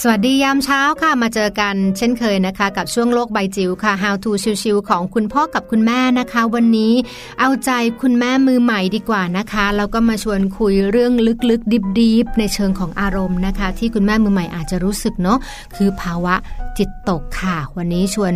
[0.00, 4.30] สวัสวัสดียามเช้าค่ะมาเจอกันเช่นเคยนะคะ กับช่วงโลกใบจิ๋วค่ะ How to
[4.62, 6.92] ชิวๆของคุณพ่อกับคุณแม่นะคะ วันนี้
[7.40, 7.70] เอาใจ
[8.02, 11.12] คุณแม่มือใหม่ดีกว่านะคะแล้วก็มาชวนคุยเรื่อง
[11.50, 15.38] ลึกๆดิบๆในเชิงของอารมณ์นะคะ ที่คุณแม่มือใหม่อาจจะรู้สึกเนาะ
[15.76, 16.34] คือภาวะ
[16.78, 18.32] จิตตกค่ะ วันนี้ชวน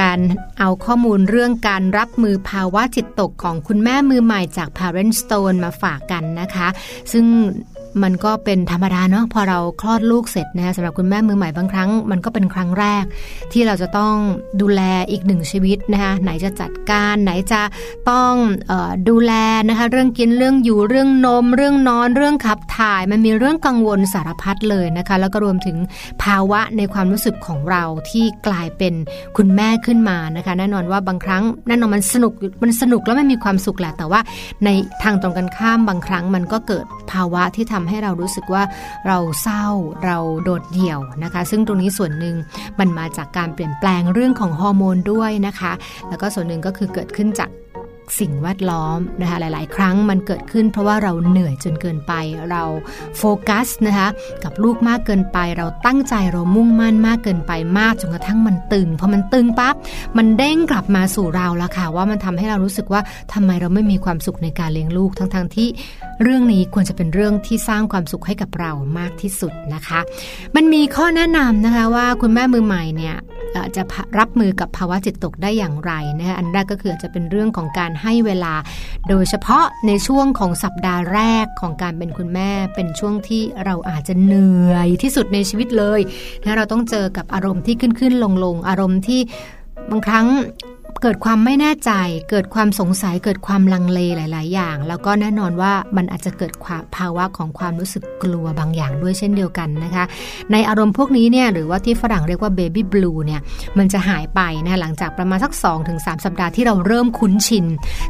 [0.00, 0.18] การ
[0.58, 6.68] เอาข้อมูลเรื่องการรับมือภาวะจิตตกของคุณแม่มือใหม่จาก Parent Stone มาฝากกันนะคะ
[7.12, 7.24] ซึ่ง
[8.02, 13.04] มันก็เป็นธรรมดาเนาะพอเราคลอดลูกเสร็จนะสำหรับคุณแม่มือใหม่บางครั้ง มันก็เป็นครั้งแรก
[13.52, 14.14] ที่เราจะต้อง
[14.60, 17.62] ดูแลอีกหนึ่งชีวิตนะคะไหนจะจัดการไหนจะ
[18.10, 18.32] ต้อง
[18.70, 19.32] ออดูแล
[19.68, 25.76] นะคะเรื่องกินเรื่องอยู่เรื่องนม เรื่องนอนเรื่องขับถ่าย มันมีเรื่องกังวลสารพัดเลยนะคะ แล้วก็รวมถึง
[26.22, 28.94] ภาวะในความรู้สึกของเราที่กลายเป็น
[29.36, 32.32] คุณแม่ขึ้นมานะคะแน่นอนว่าบางครั้งแน่นอนมันสนุก
[32.62, 34.20] มันสนุกแล้วมันมีความสุขแหละแต่ว่า
[34.64, 34.68] ใน
[35.02, 38.62] ทางตรงกันข้ามบางครั้งมันก็เกิดภาวะที่ทำให้เรารู้สึกว่า
[39.06, 39.66] เราเศร้า
[40.04, 42.36] เราโดดเดี่ยวนะคะ ซึ่งตรงนี้ส่วนหนึ่ง
[42.78, 45.72] มันมาจากการเปลี่ยนแปลงเรื่องของฮอร์โมนด้วยนะคะ
[46.08, 47.50] แล้วก็ส่วนหนึ่งก็คือเกิดขึ้นจาก
[48.20, 52.12] สิ่งแวดล้อมนะคะหลาย ๆ ครั้งมันเกิดขึ้นเพราะว่าเราเหนื่อยจนเกินไป
[52.50, 52.62] เรา
[53.18, 54.08] โฟกัสนะคะ
[54.44, 59.74] กับลูกมากเกินไป เราตั้งใจเรามุ่งมั่นมากเกินไปมากจนกระทั่งมันตึงพอมันตึงปั๊บ
[60.16, 63.00] มันเด้งกลับมาสู่เราแล้วค่ะว่ามันทำให้เรารู้สึกว่า
[63.32, 65.68] ทำไมเราไม่มีความสุขในการเลี้ยงลูกทั้ง ๆทที่
[66.22, 70.00] เรื่องนี้ควรจะเป็นเรื่องที่สร้างความสุขให้กับเรามากที่สุดนะคะ
[70.56, 73.16] มันมีข้อแนะนำนะคะว่าคุณแม่มือใหม่เนี่ย
[73.76, 73.82] จะ
[74.18, 78.54] รับมือกับภาวะจิตตกได้อย่างไรนะคะอันแรกก็คือจะเป็นเรื่องของการให้เวลา
[79.08, 86.00] โดยเฉพาะในช่วงของสัปดาห์แรกของการเป็นคุณแม่เป็นช่วงที่เราอาจจะเหนื่อยที่สุดในชีวิตเลย
[86.44, 89.20] นะเราต้องเจอกับอารมณ์ที่ขึ้นขึ้นลงลงอารมณ์ที่
[89.90, 90.26] บางครั้ง
[91.02, 91.92] เกิดความไม่แน่ใจ
[92.30, 100.04] เกิดความสงสัย เกิดความลังเลหลาย ๆ อย่าง แล้วก็แน่นอนว่ามันอาจจะเกิดความภาวะของความรู้สึกกลัวบางอย่างด้วยเช่นเดียวกันนะคะ
[100.52, 103.40] ในอารมณ์พวกนี้เนี่ยหรือว่าที่ฝรั่งเรียกว่า baby blue เนี่ย
[103.78, 105.52] มันจะหายไปนะหลังจากประมาณสัก
[105.86, 107.66] 2-3 สัปดาห์ที่เราเริ่มคุ้นชิน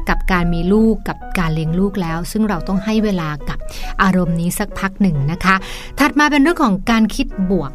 [0.09, 3.59] กับการมีลูกกับการเลี้ยงลูกแล้ว ซึ่งเราต้องให้เวลากับ
[4.03, 5.55] อารมณ์นี้สักพักหนึ่งนะคะ
[5.99, 7.73] ถัดมาเป็นเรื่องของการคิดบวก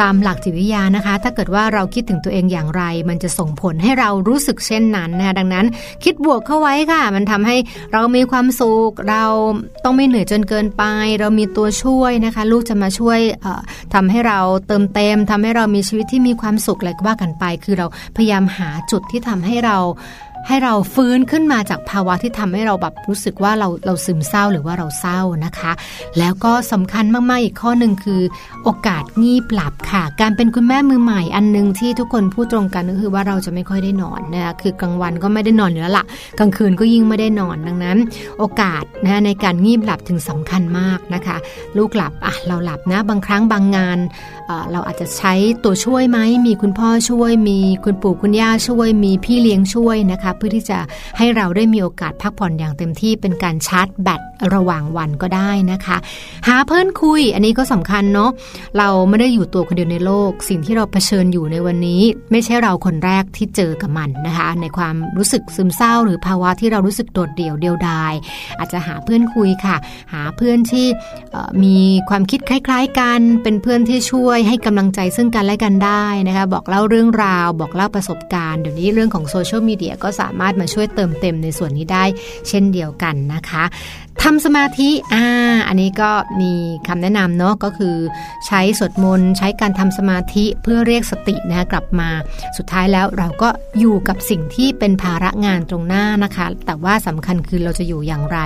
[0.00, 5.66] ตามหลักจิตวิทยานะคะ ถ้าเกิดว่าเราคิดถึงตัวเองอย่างไร มันจะส่งผลให้เรารู้สึกเช่นนั้นนะคะดังนั้น
[6.04, 7.56] คิดบวกเข้าไว้ค่ะ มันทำให้
[7.92, 9.24] เรามีความสุขเรา
[9.84, 10.82] ต้องไม่เหนื่อยจนเกินไป
[11.20, 13.60] เรามีตัวช่วยนะคะ ลูกจะมาช่วยเอ่อ
[13.94, 17.86] ทำให้เราเติมเต็มทำให้เรามีชีวิตที่มีความสุขอะไรก็ว่ากันไป คือเรา
[18.16, 19.76] พยายามหาจุดที่ทำให้เรา
[20.46, 25.72] ให้เราฟื้นขึ้นมาจากภาวะที่ทำให้เราแบบรู้สึกว่าเราเราซึมเศร้าหรือว่าเราเศร้านะคะ
[26.18, 28.20] แล้วก็สำคัญมากๆอีกข้อหนึ่งคือ
[28.64, 36.04] โอกาสงีบหลับค่ะ การเป็นคุณแม่มือใหม่อันหนึงที่ทุกคนพูดตรงกันก็คือว่าเราจะไม่ค่อยได้นอนนะคะคือกลางวันก็ไม่ได้นอนอยู่แล้วล่ะ
[36.38, 37.98] กลางคืนก็ยิ่งไม่ได้นอนดังนั้น
[38.38, 41.36] โอกาสนะในการงีบหลับถึงสำคัญมากนะคะ
[41.78, 43.98] ลูกหลับอะเราหลับนะบางครั้งบางงาน
[44.46, 45.32] เเราอาจจะใช้
[45.64, 50.78] ตัวช่วยไหมมีคุณพ่อช่วย มีคุณปู่คุณย่าช่วย มีพี่เลี้ยงช่วยนะคะเพื่อที่จะ
[51.18, 54.20] ให้เราได้มีโอกาสพักผ่อนอย่างเต็มที่เป็นการชาร์จแบต
[54.54, 55.96] ระหว่างวันก็ได้นะคะ
[56.48, 58.30] หาเพื่อนคุย อันนี้ก็สำคัญเนาะ
[58.78, 68.12] เราไม่ได้อยู่ตัวคนเดียวในโลก สิ่งที่เราเผชิญอยู่ในวันนี้ ไม่ใช่เราคนแรกที่เจอกับมันนะคะ ในความรู้สึกซึมเศร้า หรือภาวะที่เรารู้สึกโดดเดี่ยวเดียวดาย
[68.58, 69.76] อาจจะหาเพื่อนคุยค่ะ
[70.12, 70.86] หาเพื่อนที่
[71.62, 71.76] มี
[72.08, 82.04] ความคิดคล้าย ๆกัน เป็นเพื่อนที่ช่วยให้กำลังใจซึ่งกันและกันได้นะคะ บอกเล่าเรื่องราว บอกเล่าประสบการณ์เดี๋ยวนี้เรื่องของโซเชียลมีเดียก็สามารถมาช่วยเติมเต็มในส่วนนี้ได้
[82.48, 83.64] เช่นเดียวกันนะคะ
[84.22, 85.24] ทำสมาธิอ่า
[85.68, 86.10] อันนี้ก็
[86.40, 86.52] มี
[86.88, 87.96] คำแนะนำเนาะก็คือ
[88.46, 92.10] ใช้สวดมนต์ใช้การทำสมาธิเพื่อเรียกสตินะคะกลับมา
[92.56, 93.48] สุดท้ายแล้วเราก็
[93.78, 98.38] อยู่กับสิ่งที่เป็นภาระงานตรงหน้านะคะ แต่ว่าสำคัญคือเราจะอยู่อย่างไร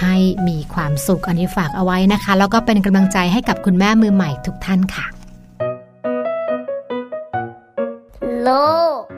[0.00, 0.14] ให้
[0.48, 5.06] มีความสุขอันนี้ฝากเอาไว้นะคะ แล้วก็เป็นกำลังใจให้กับคุณแม่มือใหม่ทุกท่านค่ะ
[8.42, 8.50] โล
[8.98, 9.17] ก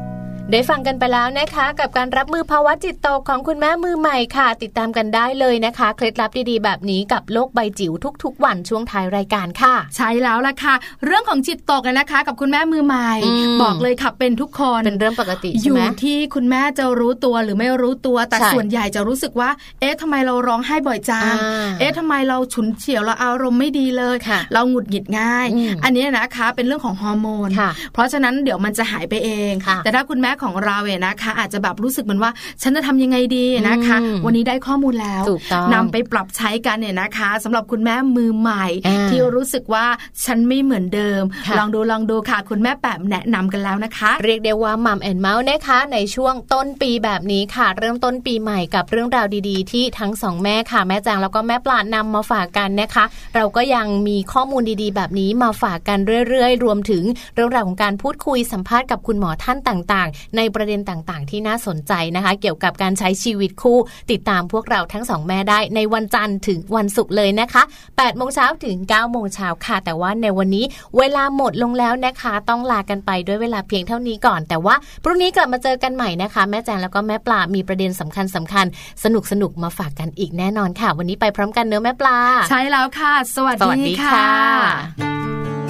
[0.49, 7.91] นิชิราแสนสีแก้วครับได้ฟังกันไปแล้วนะคะ กับการรับมือภาวะจิตตกของคุณแม่มือใหม่ค่ะ ติดตามกันได้เลยนะคะ เคล็ดลับดีๆ แบบนี้กับโลกใบจิ๋ว
[8.23, 10.75] ทุก ๆ วันช่วงท้ายรายการค่ะ ใช่แล้วล่ะค่ะ
[11.05, 39.85] เรื่องของจิตตกเนี่ยนะคะ กับคุณแม่มือใหม่อืมบอกเลยค่ะเป็นทุกคนเป็นเรื่องปกติอใช่ยู่ไหมที่คุณแม่จะรู้ตัวหรือไม่รู้ตัวแต่ใช่ส่วนใหญ่จะรู้สึกว่า เอ๊ะทำไมเราร้องไห้บ่อยจังอ่าเอ๊ะทำไมเราฉุนเฉียวเราอารมณ์ไม่ดีเลยค่ะเราหงุดหงิดง่ายอืมอันนี้นะคะเป็นเรื่องของฮอร์โมนค่ะเพราะฉะนั้นเดี๋ยวมันจะหายไปเองค่ะแต่ถ้าคุณแม่ของเราเนี่ยนะคะ อาจจะแบบรู้สึกเหมือนว่าฉันจะทำยังไงดีนะคะอืมวันนี้ได้ข้อมูลแล้วถูกต้องนำไปปรับใช้กันเนี่ยนะคะสำหรับคุณแม่มือใหม่อ่าที่รู้สึกว่า
[40.25, 53.05] ฉันไม่เหมือนเดิมค่ะลองดูลองดูค่ะ คุณแม่แปมแนะนำกันแล้วนะคะ เรียกได้ว่ามัมแอนเมาส์นะคะ ในช่วงต้นปีแบบนี้ค่ะ เริ่มต้นปีใหม่กับเรื่องราวดีๆ ที่ทั้งสองแม่ค่ะ แม่แจงแล้วก็แม่ปลานำมาฝากกันนะคะ
[53.35, 57.03] เราก็ยังมีข้อมูลดีๆ แบบนี้มาฝากกันเรื่อยๆ รวมถึง
[57.35, 63.77] เรื่องราวของการพูดคุยสัมภาษณ์กับคุณหมอท่านต่างๆในประเด็นต่างๆ ที่น่าสนใจนะคะ เกี่ยวกับการใช้ชีวิตคู่
[64.11, 70.65] ติดตามพวกเราทั้งสองแม่ได้ในวันจันทร์ถึงวันศุกร์เลยนะคะ8โมงเช้าถึง9โมงเช้าค่ะ แต่ว่าในวันนี้
[70.97, 82.17] เวลาหมดลงแล้วนะคะ ต้องลากันไปด้วยเวลาเพียงเท่านี้ก่อน แต่ว่าพรุ่งนี้กลับมาเจอกันใหม่นะคะ แม่แจงแล้วก็แม่ปลามีประเด็นสำคัญสคัญๆสนุกสนุกๆมาฝากกันอีกแน่นอนค่ะ วันนี้ไปพร้อมกันเนื้อะแม่ปลา
[82.49, 85.60] ใช่แล้วค่ะ สวัสสวัสดีดีค่ะ